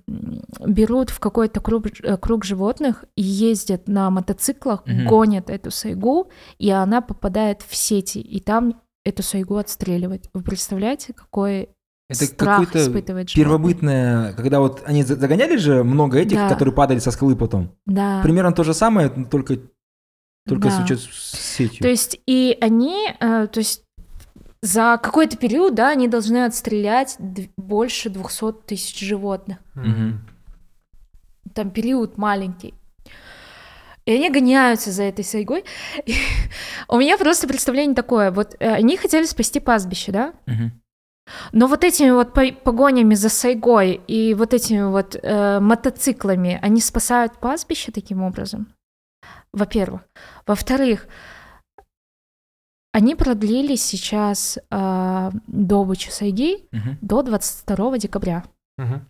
[0.65, 5.07] берут в какой-то круг, э, круг животных и ездят на мотоциклах, угу.
[5.07, 10.29] гонят эту сайгу, и она попадает в сети, и там эту сайгу отстреливают.
[10.33, 11.69] Вы представляете, какой
[12.09, 16.49] это какое-то первобытное, когда вот они загоняли же много этих, да.
[16.49, 17.75] которые падали со скалы потом.
[17.85, 18.21] Да.
[18.23, 19.59] Примерно то же самое, только
[20.47, 20.85] только да.
[20.85, 21.81] с, с сетью.
[21.81, 23.83] То есть и они, э, то есть
[24.61, 27.17] за какой-то период, да, они должны отстрелять
[27.57, 29.57] больше 200 тысяч животных.
[29.75, 30.13] Mm-hmm.
[31.53, 32.73] Там период маленький.
[34.05, 35.63] И они гоняются за этой сайгой.
[36.05, 36.15] И
[36.87, 38.31] у меня просто представление такое.
[38.31, 40.33] Вот э, они хотели спасти пастбище, да?
[40.47, 40.69] Mm-hmm.
[41.51, 47.37] Но вот этими вот погонями за сайгой и вот этими вот э, мотоциклами, они спасают
[47.39, 48.73] пастбище таким образом?
[49.53, 50.01] Во-первых.
[50.45, 51.07] Во-вторых,
[52.91, 56.97] они продлили сейчас э, добычу сайги uh-huh.
[57.01, 58.43] до 22 декабря.
[58.79, 59.01] Uh-huh.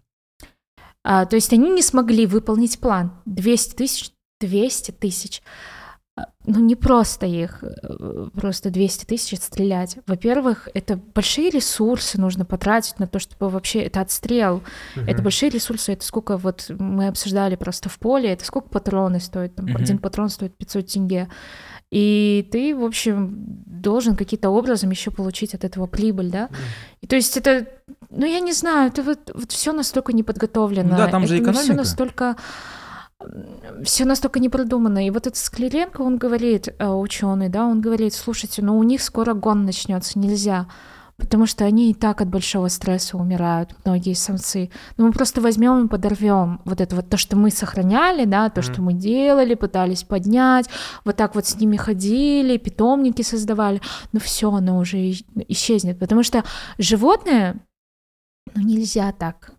[1.04, 3.12] А, то есть они не смогли выполнить план.
[3.26, 4.12] 200 тысяч,
[4.42, 5.42] 200 тысяч.
[6.18, 9.98] А, ну, не просто их, э, просто 200 тысяч отстрелять.
[10.08, 13.84] Во-первых, это большие ресурсы нужно потратить на то, чтобы вообще...
[13.84, 14.62] Это отстрел.
[14.98, 15.06] Uh-huh.
[15.08, 15.94] Это большие ресурсы.
[15.94, 18.30] Это сколько вот мы обсуждали просто в поле.
[18.34, 19.56] Это сколько патроны стоят.
[19.56, 19.82] Там, uh-huh.
[19.82, 21.30] Один патрон стоит 500 тенге.
[21.92, 23.34] И ты, в общем,
[23.66, 26.46] должен каким-то образом еще получить от этого прибыль, да?
[26.46, 26.56] Mm.
[27.02, 27.68] И то есть это,
[28.10, 30.98] ну я не знаю, это вот, вот все настолько неподготовлено.
[30.98, 31.64] Да, там же это экономика.
[31.64, 32.36] Все настолько
[33.84, 35.06] все настолько не продумано.
[35.06, 39.02] И вот этот Склеренко, он говорит, э, ученый, да, он говорит, слушайте, ну у них
[39.02, 40.68] скоро гон начнется, нельзя.
[41.20, 44.70] Потому что они и так от большого стресса умирают, многие самцы.
[44.98, 48.62] Но мы просто возьмем и подорвем вот это вот то, что мы сохраняли, да, то,
[48.62, 48.74] Мгм.
[48.74, 50.70] что мы делали, пытались поднять,
[51.06, 53.82] вот так вот с ними ходили, питомники создавали,
[54.14, 55.12] но все, оно уже
[55.48, 56.44] исчезнет, потому что
[56.78, 57.60] животное,
[58.56, 59.54] ну нельзя так,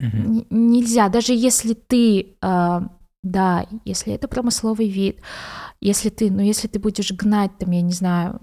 [0.00, 0.38] Мгм.
[0.38, 2.82] Н- нельзя, даже если ты, а,
[3.24, 5.20] да, если это промысловый вид,
[5.80, 8.38] если ты, ну если ты будешь гнать там, я не знаю,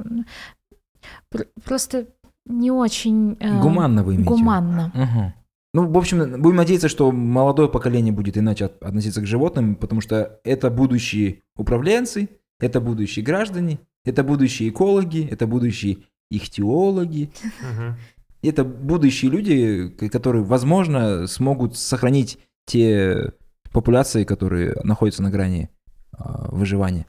[1.64, 2.08] просто
[2.46, 4.92] не очень э, Гуманно вы имеете гуманно.
[4.94, 5.34] Мгм.
[5.74, 10.00] Ну, в общем, будем надеяться, что молодое поколение будет иначе от- относиться к животным, потому
[10.02, 15.98] что это будущие управленцы, это будущие граждане, это будущие экологи, это будущие
[16.32, 17.30] ихтиологи,
[17.62, 17.96] Мгм.
[18.42, 23.34] это будущие люди, которые, возможно, смогут сохранить те
[23.72, 25.70] популяции, которые находятся на грани
[26.18, 27.06] а, выживания.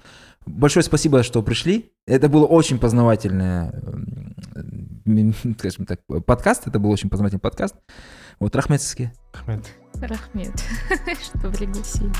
[0.46, 1.92] Большое спасибо, что пришли.
[2.08, 3.72] Это было очень познавательное,
[5.58, 6.66] скажем так, подкаст.
[6.66, 7.76] Это был очень познавательный подкаст.
[8.40, 9.10] Вот, Рахметовский.
[9.32, 9.66] Рахмет.
[10.00, 10.62] Рахмет,
[11.22, 12.12] что пригласили.